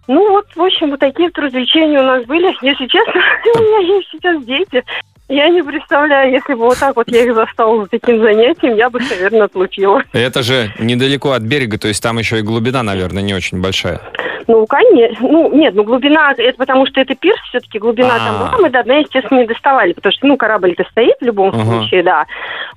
Ну 0.07 0.29
вот, 0.29 0.45
в 0.55 0.61
общем, 0.61 0.91
вот 0.91 0.99
такие 0.99 1.29
вот 1.29 1.37
развлечения 1.43 1.99
у 1.99 2.03
нас 2.03 2.23
были. 2.25 2.55
Если 2.61 2.85
честно, 2.85 3.13
у 3.55 3.59
меня 3.59 3.95
есть 3.95 4.09
сейчас 4.11 4.43
дети. 4.45 4.83
Я 5.27 5.49
не 5.49 5.63
представляю, 5.63 6.31
если 6.31 6.53
бы 6.53 6.65
вот 6.65 6.77
так 6.77 6.95
вот 6.95 7.07
я 7.07 7.23
их 7.23 7.33
застала 7.33 7.83
за 7.83 7.89
таким 7.89 8.21
занятием, 8.21 8.75
я 8.75 8.91
бы, 8.91 8.99
наверное, 8.99 9.45
отлупила. 9.45 10.03
Это 10.13 10.43
же 10.43 10.71
недалеко 10.77 11.31
от 11.31 11.41
берега, 11.41 11.79
то 11.79 11.88
есть 11.88 12.03
там 12.03 12.19
еще 12.19 12.39
и 12.39 12.41
глубина, 12.43 12.83
наверное, 12.83 13.23
не 13.23 13.33
очень 13.33 13.59
большая. 13.59 14.01
Ну, 14.47 14.65
конечно. 14.67 15.27
Ну, 15.27 15.51
нет, 15.53 15.73
ну 15.73 15.84
глубина, 15.84 16.34
это 16.38 16.58
потому 16.58 16.86
что 16.86 17.01
это 17.01 17.15
пирс, 17.15 17.39
все-таки 17.49 17.79
глубина 17.79 18.15
А. 18.15 18.19
там 18.19 18.38
была, 18.39 18.58
мы 18.62 18.69
до 18.69 18.84
дна, 18.84 18.97
естественно, 18.97 19.39
не 19.39 19.47
доставали, 19.47 19.93
потому 19.93 20.13
что, 20.13 20.27
ну, 20.27 20.38
корабль-то 20.38 20.84
стоит 20.91 21.15
в 21.19 21.25
любом 21.25 21.49
Ага. 21.49 21.63
случае, 21.63 22.03
да. 22.03 22.25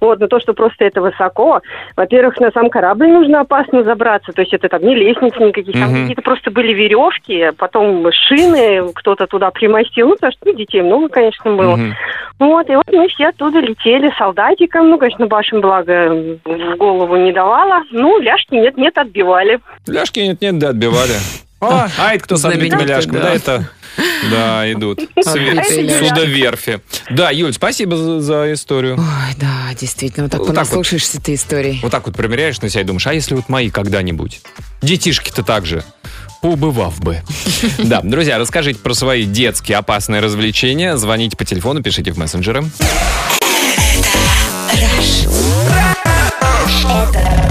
Вот, 0.01 0.19
но 0.21 0.29
то, 0.29 0.41
что 0.41 0.55
просто 0.55 0.85
это 0.85 1.01
высоко, 1.03 1.61
во-первых, 1.97 2.39
на 2.41 2.51
сам 2.53 2.71
корабль 2.71 3.09
нужно 3.09 3.41
опасно 3.41 3.83
забраться, 3.83 4.33
то 4.33 4.41
есть 4.43 4.55
это 4.55 4.69
там 4.69 4.83
не 4.83 4.95
лестницы 4.95 5.39
никаких, 5.41 5.75
там 5.75 5.91
Мгм. 5.91 6.01
какие-то 6.03 6.23
просто 6.23 6.51
были 6.51 6.73
веревки, 6.73 7.51
потом 7.59 8.07
шины, 8.13 8.93
кто-то 8.95 9.27
туда 9.27 9.51
примостил, 9.51 10.09
ну, 10.09 10.15
потому 10.15 10.33
что 10.33 10.41
ну, 10.47 10.55
детей 10.55 10.83
много, 10.83 11.09
конечно, 11.09 11.55
было. 11.55 11.77
Мгм. 11.77 11.95
Вот, 12.39 12.71
и 12.71 12.77
вот 12.77 12.87
мы 12.93 13.09
все 13.09 13.29
оттуда 13.29 13.59
летели 13.59 14.13
солдатиком, 14.17 14.91
ну, 14.91 14.99
конечно, 14.99 15.27
башен, 15.27 15.61
благо, 15.61 16.39
в 16.45 16.77
голову 16.77 17.17
не 17.17 17.33
давала, 17.33 17.83
ну, 17.91 18.21
ляжки 18.21 18.55
нет-нет, 18.55 18.97
отбивали. 18.97 19.59
Ляжки 19.87 20.21
нет-нет, 20.21 20.59
да, 20.59 20.69
отбивали. 20.69 21.15
О, 21.61 21.89
а 21.99 22.15
это 22.15 22.25
кто 22.25 22.37
с 22.37 22.45
ляжками? 22.45 23.13
да. 23.13 23.21
Да, 23.23 23.35
это... 23.35 23.71
Да, 24.31 24.73
идут. 24.73 25.01
Ляжки. 25.17 26.09
Судоверфи. 26.09 26.81
Да, 27.11 27.31
Юль, 27.31 27.53
спасибо 27.53 27.97
за, 27.97 28.21
за 28.21 28.53
историю. 28.53 28.97
Ой, 28.97 29.35
да, 29.37 29.75
действительно, 29.79 30.25
вот 30.25 30.33
так 30.33 30.41
Вот 30.41 30.55
так 30.55 30.71
вот. 30.71 30.87
ты 31.25 31.35
историй. 31.35 31.81
Вот 31.83 31.91
так 31.91 32.07
вот 32.07 32.17
примеряешь 32.17 32.61
на 32.61 32.69
себя 32.69 32.83
и 32.83 32.85
думаешь, 32.85 33.07
а 33.07 33.15
если 33.15 33.35
вот 33.35 33.49
мои 33.49 33.71
когда-нибудь? 33.71 34.41
Детишки-то 34.83 35.43
так 35.43 35.67
же. 35.67 35.83
Поубывав 36.43 37.01
бы. 37.01 37.23
Да, 37.79 38.01
друзья, 38.03 38.39
расскажите 38.39 38.79
про 38.79 38.95
свои 38.95 39.25
детские 39.25 39.79
опасные 39.79 40.21
развлечения. 40.21 40.97
Звоните 40.97 41.37
по 41.37 41.45
телефону, 41.45 41.83
пишите 41.83 42.13
в 42.13 42.19
мессенджеры. 42.19 42.65
Антон 46.89 47.48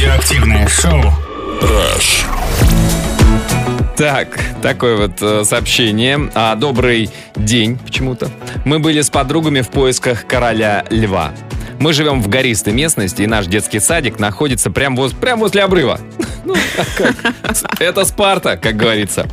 Радиоактивное 0.00 0.66
шоу. 0.66 1.02
Rush. 1.60 2.24
Так, 3.98 4.40
такое 4.62 4.96
вот 4.96 5.20
э, 5.20 5.44
сообщение. 5.44 6.30
А, 6.34 6.54
добрый 6.54 7.10
день 7.36 7.78
почему-то. 7.78 8.30
Мы 8.64 8.78
были 8.78 9.02
с 9.02 9.10
подругами 9.10 9.60
в 9.60 9.68
поисках 9.68 10.26
короля 10.26 10.86
льва. 10.88 11.32
Мы 11.78 11.92
живем 11.92 12.22
в 12.22 12.28
гористой 12.28 12.72
местности, 12.72 13.20
и 13.20 13.26
наш 13.26 13.46
детский 13.46 13.78
садик 13.78 14.18
находится 14.18 14.70
прямо 14.70 14.96
воз, 14.96 15.12
прям 15.12 15.38
возле 15.38 15.64
обрыва. 15.64 16.00
Ну, 16.46 16.56
как? 16.96 17.14
Это 17.78 18.06
Спарта, 18.06 18.56
как 18.56 18.76
говорится. 18.76 19.28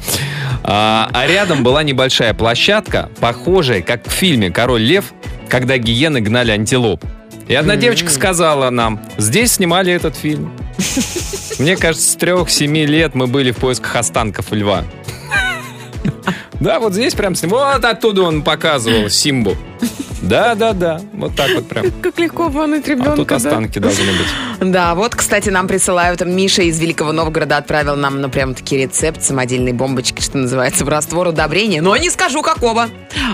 А, 0.64 1.10
а 1.14 1.28
рядом 1.28 1.64
была 1.64 1.82
небольшая 1.84 2.34
площадка, 2.34 3.10
похожая, 3.22 3.82
как 3.82 4.06
в 4.06 4.12
фильме 4.12 4.52
«Король 4.52 4.82
лев», 4.82 5.14
когда 5.48 5.78
гиены 5.78 6.20
гнали 6.20 6.52
антилоп. 6.52 7.06
И 7.48 7.56
одна 7.56 7.76
девочка 7.76 8.10
сказала 8.10 8.70
нам, 8.70 9.00
здесь 9.18 9.54
снимали 9.54 9.94
этот 9.94 10.16
фильм. 10.16 10.52
Мне 11.60 11.78
кажется, 11.78 12.12
с 12.12 12.16
трех-семи 12.16 12.86
лет 12.86 13.16
мы 13.16 13.28
были 13.28 13.52
в 13.52 13.58
поисках 13.58 13.96
останков 13.96 14.52
льва. 14.52 14.84
Да, 16.60 16.80
вот 16.80 16.94
здесь 16.94 17.14
прям 17.14 17.36
с 17.36 17.44
ним. 17.44 17.52
Вот 17.52 17.86
оттуда 17.86 18.24
он 18.24 18.42
показывал 18.42 19.10
Симбу. 19.10 19.56
Да, 20.22 20.56
да, 20.56 20.74
да. 20.74 21.00
Вот 21.14 21.36
так 21.36 21.52
вот 21.54 21.68
прям. 21.68 21.86
Как 22.02 22.18
легко 22.20 22.48
обмануть 22.48 22.88
ребенка, 22.88 23.14
А 23.14 23.16
тут 23.16 23.32
останки 23.32 23.80
должны 23.80 24.06
быть. 24.12 24.28
Да, 24.78 24.96
вот, 24.96 25.16
кстати, 25.16 25.50
нам 25.50 25.68
присылают. 25.68 26.26
Миша 26.26 26.64
из 26.64 26.80
Великого 26.80 27.12
Новгорода 27.12 27.58
отправил 27.58 27.96
нам, 27.96 28.22
ну, 28.22 28.30
прям 28.30 28.54
таки 28.54 28.78
рецепт 28.78 29.24
самодельной 29.24 29.74
бомбочки, 29.74 30.22
что 30.22 30.38
называется, 30.38 30.84
в 30.84 30.90
раствор 30.90 31.28
удобрения. 31.28 31.82
Но 31.82 31.96
не 31.98 32.10
скажу 32.10 32.42
какого. 32.42 32.88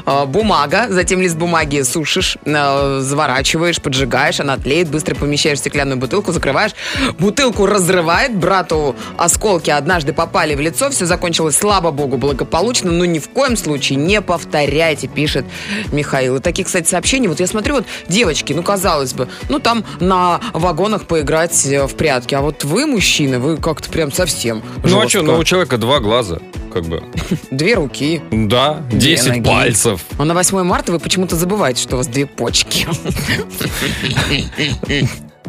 А, 0.05 0.25
Бумага, 0.25 0.87
затем 0.89 1.21
лист 1.21 1.35
бумаги 1.35 1.81
сушишь, 1.81 2.37
а, 2.45 2.99
заворачиваешь, 3.01 3.81
поджигаешь, 3.81 4.39
она 4.39 4.57
тлеет, 4.57 4.89
быстро 4.89 5.15
помещаешь 5.15 5.57
в 5.57 5.61
стеклянную 5.61 5.97
бутылку, 5.97 6.31
закрываешь. 6.31 6.71
Бутылку 7.19 7.65
разрывает, 7.65 8.35
брату 8.35 8.95
осколки 9.17 9.69
однажды 9.69 10.13
попали 10.13 10.55
в 10.55 10.59
лицо, 10.59 10.89
все 10.89 11.05
закончилось, 11.05 11.57
слава 11.57 11.91
богу, 11.91 12.17
благополучно, 12.17 12.91
но 12.91 13.05
ни 13.05 13.19
в 13.19 13.29
коем 13.29 13.57
случае 13.57 13.97
не 13.97 14.21
повторяйте, 14.21 15.07
пишет 15.07 15.45
Михаил. 15.91 16.37
И 16.37 16.39
таких, 16.39 16.67
кстати, 16.67 16.87
сообщений, 16.87 17.27
вот 17.27 17.39
я 17.39 17.47
смотрю, 17.47 17.75
вот 17.75 17.85
девочки, 18.07 18.53
ну, 18.53 18.63
казалось 18.63 19.13
бы, 19.13 19.27
ну, 19.49 19.59
там 19.59 19.85
на 19.99 20.39
вагонах 20.53 21.05
поиграть 21.13 21.63
э, 21.67 21.85
в 21.85 21.93
прятки, 21.95 22.33
а 22.33 22.41
вот 22.41 22.63
вы, 22.63 22.87
мужчины, 22.87 23.37
вы 23.37 23.57
как-то 23.57 23.87
прям 23.87 24.11
совсем 24.11 24.63
Ну 24.77 24.97
а 24.97 25.03
жестко. 25.03 25.09
что, 25.09 25.21
ну 25.21 25.37
у 25.37 25.43
человека 25.43 25.77
два 25.77 25.99
глаза, 25.99 26.39
как 26.73 26.85
бы. 26.85 27.03
Две 27.51 27.75
руки. 27.75 28.19
Да, 28.31 28.81
Две 28.89 29.15
10 29.15 29.27
ноги. 29.27 29.45
пальцев. 29.47 30.01
А 30.17 30.25
на 30.25 30.33
8 30.33 30.63
марта 30.63 30.91
вы 30.91 30.97
почему-то 30.97 31.35
забываете, 31.35 31.83
что 31.83 31.95
у 31.95 31.97
вас 31.97 32.07
две 32.07 32.25
почки. 32.25 32.87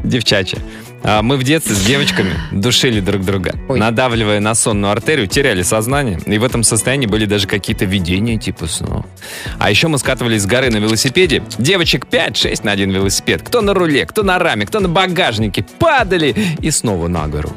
Девчачья. 0.02 0.58
А 1.06 1.20
Мы 1.22 1.36
в 1.36 1.42
детстве 1.42 1.74
с 1.74 1.84
девочками 1.84 2.32
душили 2.50 3.00
друг 3.00 3.24
друга, 3.24 3.54
Ой. 3.68 3.78
надавливая 3.78 4.40
на 4.40 4.54
сонную 4.54 4.90
артерию, 4.90 5.26
теряли 5.26 5.62
сознание, 5.62 6.18
и 6.24 6.38
в 6.38 6.44
этом 6.44 6.62
состоянии 6.62 7.06
были 7.06 7.26
даже 7.26 7.46
какие-то 7.46 7.84
видения 7.84 8.38
типа 8.38 8.66
снов. 8.66 9.04
А 9.58 9.68
еще 9.68 9.88
мы 9.88 9.98
скатывались 9.98 10.42
с 10.42 10.46
горы 10.46 10.70
на 10.70 10.78
велосипеде, 10.78 11.42
девочек 11.58 12.06
5-6 12.10 12.64
на 12.64 12.72
один 12.72 12.90
велосипед, 12.90 13.42
кто 13.42 13.60
на 13.60 13.74
руле, 13.74 14.06
кто 14.06 14.22
на 14.22 14.38
раме, 14.38 14.64
кто 14.64 14.80
на 14.80 14.88
багажнике, 14.88 15.64
падали 15.78 16.34
и 16.60 16.70
снова 16.70 17.06
на 17.08 17.28
гору. 17.28 17.52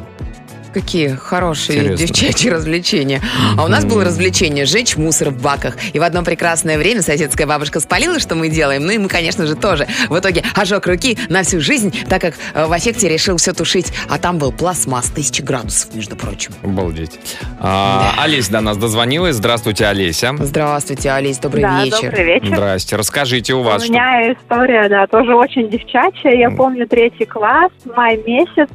Какие 0.78 1.16
хорошие 1.16 1.80
Интересно. 1.80 2.06
девчачьи 2.06 2.52
развлечения. 2.52 3.20
А 3.58 3.66
у 3.66 3.68
нас 3.68 3.84
было 3.84 4.06
развлечение 4.06 4.68
сжечь 4.68 4.96
мусор 4.96 5.32
в 5.32 5.42
баках. 5.42 5.74
И 5.92 5.98
в 5.98 6.04
одно 6.04 6.22
прекрасное 6.24 6.78
время 6.78 7.02
соседская 7.02 7.48
бабушка 7.48 7.80
спалила, 7.80 8.20
что 8.20 8.36
мы 8.36 8.50
делаем. 8.50 8.86
Ну 8.86 8.92
и 8.92 9.00
мы, 9.00 9.10
конечно 9.10 9.48
же, 9.48 9.56
тоже. 9.56 9.88
В 10.08 10.20
итоге 10.20 10.44
ожог 10.54 10.86
руки 10.86 11.18
на 11.30 11.42
всю 11.42 11.62
жизнь, 11.62 11.92
так 12.08 12.22
как 12.22 12.36
э, 12.54 12.68
в 12.68 12.72
аффекте 12.72 13.10
решил 13.10 13.38
все 13.38 13.54
тушить. 13.54 13.92
А 14.08 14.20
там 14.20 14.38
был 14.38 14.52
пластмасс, 14.52 15.10
тысячи 15.10 15.42
градусов, 15.42 15.96
между 15.96 16.16
прочим. 16.16 16.54
Обалдеть. 16.62 17.20
А, 17.60 18.14
Олеся 18.20 18.52
до 18.52 18.62
нас 18.62 18.78
дозвонилась. 18.78 19.36
Здравствуйте, 19.36 19.88
Олеся. 19.88 20.36
Здравствуйте, 20.38 21.10
Алис, 21.10 21.40
добрый 21.40 21.64
да, 21.64 21.84
вечер. 21.86 22.02
добрый 22.04 22.24
вечер. 22.24 22.48
Здрасте. 22.50 22.96
Расскажите 22.98 23.56
у 23.56 23.62
У 23.62 23.64
вас, 23.64 23.82
что... 23.82 23.92
меня 23.92 24.32
история, 24.32 24.88
да, 24.90 25.08
тоже 25.08 25.34
очень 25.34 25.72
девчачья. 25.72 26.30
Я 26.34 26.52
помню 26.52 26.88
третий 26.88 27.26
класс, 27.26 27.72
май 27.96 28.22
месяц. 28.28 28.70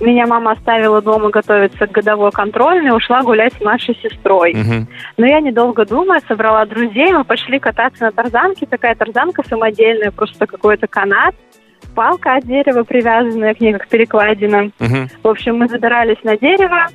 Меня 0.00 0.26
мама 0.26 0.52
оставила 0.52 1.00
дома 1.00 1.30
готовиться 1.30 1.86
к 1.86 1.92
годовой 1.92 2.32
контрольной, 2.32 2.96
ушла 2.96 3.22
гулять 3.22 3.54
с 3.54 3.60
нашей 3.60 3.94
сестрой. 3.96 4.54
Мгм. 4.54 4.88
Но 5.16 5.26
я, 5.26 5.40
недолго 5.40 5.84
думая, 5.84 6.20
собрала 6.26 6.66
друзей, 6.66 7.12
мы 7.12 7.24
пошли 7.24 7.58
кататься 7.58 8.04
на 8.04 8.12
тарзанке. 8.12 8.66
Такая 8.66 8.94
тарзанка 8.94 9.42
самодельная, 9.48 10.10
просто 10.10 10.46
какой-то 10.46 10.88
канат, 10.88 11.34
палка 11.94 12.34
от 12.34 12.44
дерева, 12.44 12.82
привязанная 12.82 13.54
к 13.54 13.60
ней, 13.60 13.72
как 13.72 13.88
перекладина. 13.88 14.70
Мгм. 14.80 15.08
В 15.22 15.28
общем, 15.28 15.58
мы 15.58 15.68
забирались 15.68 16.22
на 16.24 16.36
дерево, 16.36 16.88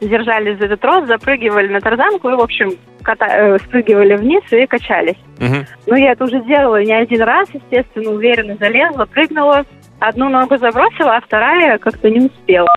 держались 0.00 0.58
за 0.58 0.66
этот 0.66 0.80
трос, 0.80 1.06
запрыгивали 1.06 1.68
на 1.68 1.80
тарзанку 1.80 2.28
и, 2.28 2.34
в 2.34 2.40
общем, 2.40 2.72
ката- 3.02 3.26
э, 3.28 3.58
спрыгивали 3.58 4.16
вниз 4.16 4.42
и 4.50 4.66
качались. 4.66 5.18
Мгм. 5.38 5.66
Ну, 5.86 5.94
я 5.94 6.12
это 6.12 6.24
уже 6.24 6.40
делала 6.42 6.82
не 6.82 6.92
один 6.92 7.22
раз, 7.22 7.48
естественно, 7.52 8.10
уверенно 8.10 8.56
залезла, 8.56 9.06
прыгнула, 9.06 9.64
одну 10.00 10.28
ногу 10.28 10.56
забросила, 10.56 11.16
а 11.16 11.20
вторая 11.20 11.78
как-то 11.78 12.10
не 12.10 12.26
успела. 12.26 12.74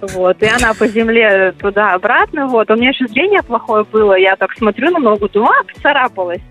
Вот, 0.00 0.42
и 0.42 0.46
она 0.46 0.74
по 0.74 0.88
земле 0.88 1.52
туда-обратно, 1.60 2.48
вот. 2.48 2.70
У 2.70 2.74
меня 2.74 2.88
еще 2.88 3.06
зрение 3.06 3.42
плохое 3.42 3.84
было, 3.84 4.14
я 4.14 4.34
так 4.34 4.52
смотрю 4.54 4.90
на 4.90 4.98
ногу, 4.98 5.28
думаю, 5.28 5.52
а, 5.60 5.72
поцарапалась. 5.72 6.42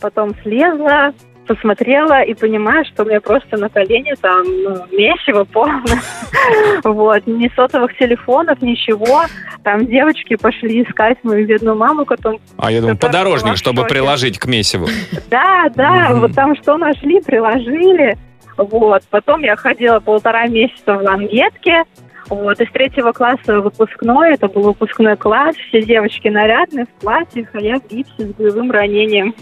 Потом 0.00 0.32
слезла, 0.42 1.12
посмотрела 1.48 2.22
и 2.22 2.34
понимаю, 2.34 2.84
что 2.84 3.02
у 3.02 3.06
меня 3.06 3.20
просто 3.20 3.56
на 3.56 3.68
колене 3.68 4.14
там 4.20 4.44
ну, 4.44 4.86
месиво 4.92 5.44
полное. 5.44 5.82
Вот, 6.84 7.26
ни 7.26 7.50
сотовых 7.54 7.96
телефонов, 7.98 8.62
ничего. 8.62 9.24
Там 9.64 9.86
девочки 9.86 10.36
пошли 10.36 10.82
искать 10.82 11.18
мою 11.24 11.46
бедную 11.46 11.76
маму, 11.76 12.04
потом 12.04 12.38
А 12.56 12.70
я 12.70 12.80
думаю, 12.80 12.96
подорожник, 12.96 13.56
чтобы 13.56 13.84
приложить 13.84 14.38
к 14.38 14.46
месиву. 14.46 14.86
да, 15.30 15.68
да, 15.74 16.10
вот 16.14 16.34
там 16.34 16.54
что 16.56 16.76
нашли, 16.76 17.20
приложили. 17.20 18.16
Вот. 18.58 19.02
Потом 19.10 19.40
я 19.40 19.56
ходила 19.56 20.00
полтора 20.00 20.46
месяца 20.46 20.94
в 20.94 21.02
лангетке. 21.02 21.84
Вот. 22.28 22.60
Из 22.60 22.70
третьего 22.70 23.12
класса 23.12 23.60
выпускной, 23.60 24.34
это 24.34 24.48
был 24.48 24.62
выпускной 24.62 25.16
класс, 25.16 25.56
все 25.56 25.82
девочки 25.82 26.28
нарядные, 26.28 26.84
в 26.84 27.00
платьях, 27.00 27.48
а 27.54 27.60
я 27.60 27.76
в 27.76 27.88
гипсе 27.88 28.26
с 28.26 28.34
боевым 28.34 28.70
ранением. 28.70 29.34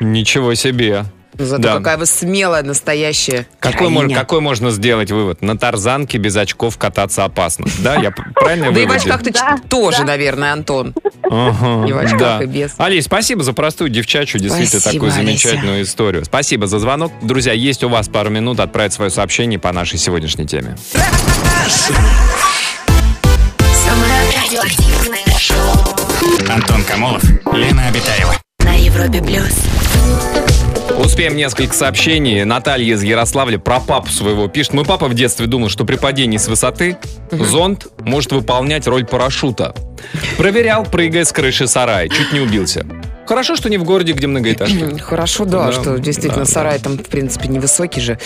Ничего 0.00 0.54
себе. 0.54 1.04
Зато 1.38 1.62
Да. 1.62 1.76
какая 1.78 1.96
вы 1.98 2.06
смелая, 2.06 2.62
настоящая 2.62 3.46
Какой, 3.58 3.88
мож- 3.88 4.14
какой 4.14 4.40
можно 4.40 4.70
сделать 4.70 5.10
вывод? 5.10 5.42
На 5.42 5.58
тарзанке 5.58 6.18
без 6.18 6.36
очков 6.36 6.78
кататься 6.78 7.24
опасно. 7.24 7.66
Да, 7.80 7.96
я 7.96 8.10
правильно 8.34 8.70
Да 8.72 8.80
и 8.80 8.84
в 8.84 8.88
выводил? 8.88 9.12
очках-то 9.12 9.32
Да, 9.32 9.56
ч- 9.56 9.62
тоже, 9.68 10.04
наверное, 10.04 10.52
Антон. 10.52 10.94
Ага, 11.28 11.86
И 11.88 11.92
в 11.92 11.98
очках, 11.98 12.18
да. 12.20 12.42
и 12.42 12.46
без. 12.46 12.74
Алис, 12.78 13.04
спасибо 13.06 13.42
за 13.42 13.52
простую 13.52 13.90
девчачью, 13.90 14.40
действительно 14.40 14.80
Спасибо, 14.80 15.06
такую 15.06 15.26
замечательную 15.26 15.82
историю. 15.82 16.24
Спасибо 16.24 16.66
за 16.66 16.78
звонок. 16.78 17.12
Друзья, 17.22 17.52
есть 17.52 17.82
у 17.82 17.88
вас 17.88 18.08
пару 18.08 18.30
минут 18.30 18.60
отправить 18.60 18.92
свое 18.92 19.10
сообщение 19.10 19.58
по 19.58 19.72
нашей 19.72 19.98
сегодняшней 19.98 20.46
теме. 20.46 20.76
Антон 26.48 26.82
Камолов, 26.84 27.22
Лена 27.52 27.88
Обитаева. 27.88 28.34
на 28.60 28.74
Европе 28.74 29.20
плюс. 29.22 30.43
Успеем 30.98 31.36
несколько 31.36 31.74
сообщений. 31.74 32.44
Наталья 32.44 32.94
из 32.94 33.02
Ярославля 33.02 33.58
про 33.58 33.80
папу 33.80 34.08
своего 34.08 34.48
пишет. 34.48 34.74
Мой 34.74 34.84
папа 34.84 35.08
в 35.08 35.14
детстве 35.14 35.46
думал, 35.46 35.68
что 35.68 35.84
при 35.84 35.96
падении 35.96 36.38
с 36.38 36.48
высоты 36.48 36.98
зонт 37.30 37.88
может 38.00 38.32
выполнять 38.32 38.86
роль 38.86 39.04
парашюта. 39.04 39.74
Проверял, 40.36 40.84
прыгая 40.84 41.24
с 41.24 41.32
крыши 41.32 41.66
сарая. 41.66 42.08
Чуть 42.08 42.32
не 42.32 42.40
убился. 42.40 42.86
Хорошо, 43.26 43.56
что 43.56 43.70
не 43.70 43.78
в 43.78 43.84
городе, 43.84 44.12
где 44.12 44.26
многоэтажки. 44.26 44.98
Хорошо, 44.98 45.44
да, 45.44 45.66
Да, 45.66 45.72
что 45.72 45.98
действительно 45.98 46.44
да, 46.44 46.50
сарай 46.50 46.78
там, 46.78 46.98
в 46.98 47.08
принципе, 47.08 47.48
невысокий 47.48 48.00
же, 48.00 48.18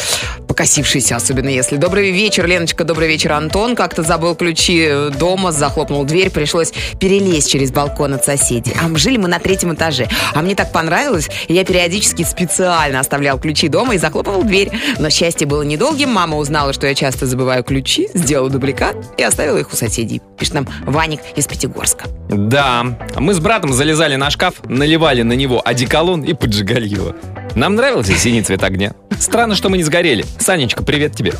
покосившийся, 0.49 1.17
особенно 1.17 1.49
если. 1.49 1.77
Добрый 1.77 2.11
вечер, 2.11 2.47
Леночка, 2.47 2.85
добрый 2.85 3.09
вечер, 3.09 3.33
Антон. 3.33 3.77
Как-то 3.77 4.03
забыл 4.03 4.35
ключи 4.35 4.91
дома, 5.19 5.53
захлопнул 5.53 6.05
дверь, 6.05 6.31
пришлось 6.31 6.73
перелезть 6.99 7.51
через 7.51 7.71
балкон 7.71 8.15
от 8.15 8.25
соседей. 8.25 8.75
А 8.83 8.97
жили 8.99 9.17
мы 9.19 9.29
на 9.29 9.39
третьем 9.39 9.73
этаже. 9.75 10.09
А 10.35 10.43
мне 10.43 10.55
так 10.55 10.73
понравилось, 10.73 11.29
и 11.47 11.55
я 11.55 11.65
периодически 11.65 12.25
специально 12.25 12.99
оставлял 12.99 13.39
ключи 13.39 13.69
дома 13.69 13.95
и 13.95 13.99
захлопывал 13.99 14.43
дверь. 14.43 14.71
Но 14.99 15.11
счастье 15.11 15.47
было 15.47 15.63
недолгим. 15.63 16.11
Мама 16.11 16.37
узнала, 16.37 16.73
что 16.73 16.87
я 16.87 16.95
часто 16.95 17.27
забываю 17.27 17.63
ключи, 17.63 18.09
сделала 18.15 18.51
дубликат 18.51 18.97
и 19.17 19.23
оставила 19.23 19.59
их 19.59 19.73
у 19.73 19.77
соседей. 19.77 20.21
Пишет 20.39 20.55
нам 20.55 20.69
Ваник 20.83 21.21
из 21.37 21.47
Пятигорска. 21.47 22.07
Да, 22.29 22.85
мы 23.17 23.33
с 23.33 23.41
братом 23.41 23.73
залезали 23.73 24.17
на 24.17 24.31
шкаф, 24.31 24.55
наливали 24.69 25.23
на 25.23 25.33
него 25.33 25.63
одеколон 25.65 26.23
и 26.23 26.35
поджигали 26.35 26.87
его. 26.87 27.15
Нам 27.55 27.75
нравился 27.75 28.15
синий 28.15 28.43
цвет 28.43 28.63
огня. 28.63 28.93
Странно, 29.19 29.55
что 29.55 29.69
мы 29.69 29.79
не 29.79 29.83
сгорели. 29.83 30.25
Санечка, 30.39 30.83
привет 30.85 31.17
тебе. 31.17 31.33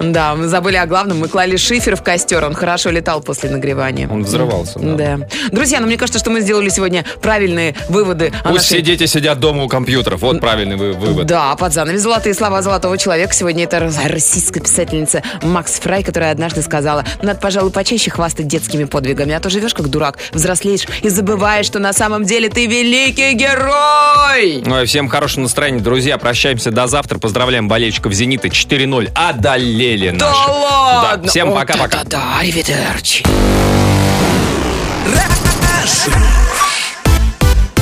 Да, 0.00 0.34
мы 0.34 0.48
забыли 0.48 0.76
о 0.76 0.86
главном. 0.86 1.18
Мы 1.20 1.28
клали 1.28 1.56
шифер 1.56 1.96
в 1.96 2.02
костер. 2.02 2.44
Он 2.44 2.54
хорошо 2.54 2.90
летал 2.90 3.20
после 3.20 3.50
нагревания. 3.50 4.08
Он 4.08 4.24
взрывался, 4.24 4.78
да. 4.78 5.16
Да. 5.16 5.28
Друзья, 5.50 5.80
ну 5.80 5.86
мне 5.86 5.96
кажется, 5.96 6.18
что 6.18 6.30
мы 6.30 6.40
сделали 6.40 6.68
сегодня 6.68 7.04
правильные 7.20 7.74
выводы 7.88 8.32
Пусть 8.42 8.44
нашей... 8.44 8.64
все 8.64 8.82
дети 8.82 9.06
сидят 9.06 9.40
дома 9.40 9.64
у 9.64 9.68
компьютеров. 9.68 10.22
Вот 10.22 10.40
правильный 10.40 10.76
вы- 10.76 10.92
вывод. 10.92 11.26
Да, 11.26 11.54
под 11.56 11.72
занавес 11.72 12.00
«Золотые 12.00 12.34
слова 12.34 12.62
золотого 12.62 12.96
человека». 12.98 13.34
Сегодня 13.34 13.64
это 13.64 13.90
российская 14.06 14.60
писательница 14.60 15.22
Макс 15.42 15.78
Фрай, 15.80 16.02
которая 16.02 16.32
однажды 16.32 16.62
сказала, 16.62 17.04
надо, 17.22 17.38
пожалуй, 17.40 17.70
почаще 17.70 18.10
хвастать 18.10 18.46
детскими 18.46 18.84
подвигами, 18.84 19.34
а 19.34 19.40
то 19.40 19.50
живешь 19.50 19.74
как 19.74 19.88
дурак, 19.88 20.18
взрослеешь 20.32 20.86
и 21.02 21.08
забываешь, 21.08 21.66
что 21.66 21.78
на 21.78 21.92
самом 21.92 22.24
деле 22.24 22.48
ты 22.48 22.66
великий 22.66 23.34
герой! 23.34 24.62
Ну 24.64 24.82
и 24.82 24.86
всем 24.86 25.08
хорошего 25.08 25.42
настроения, 25.42 25.80
друзья. 25.80 26.18
Прощаемся 26.18 26.70
до 26.70 26.86
завтра. 26.86 27.18
Поздравляем 27.18 27.68
болельщиков 27.68 28.12
«Зенита». 28.12 28.48
4-0. 28.48 29.10
Одолели 29.14 29.81
Да 29.82 30.30
наших. 30.30 30.48
ладно! 30.48 31.22
Да, 31.24 31.28
всем 31.28 31.52
пока-пока. 31.52 32.04
Да-да-да, 32.04 32.38
аривидерчи. 32.38 33.24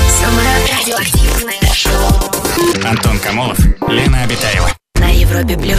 Самое 0.08 0.48
радиоактивное 0.78 1.74
шоу 1.74 2.88
Антон 2.88 3.18
Камолов, 3.18 3.58
Лена 3.88 4.22
Обитаева. 4.22 4.70
на 4.94 5.10
Европе 5.10 5.56
плюс. 5.58 5.78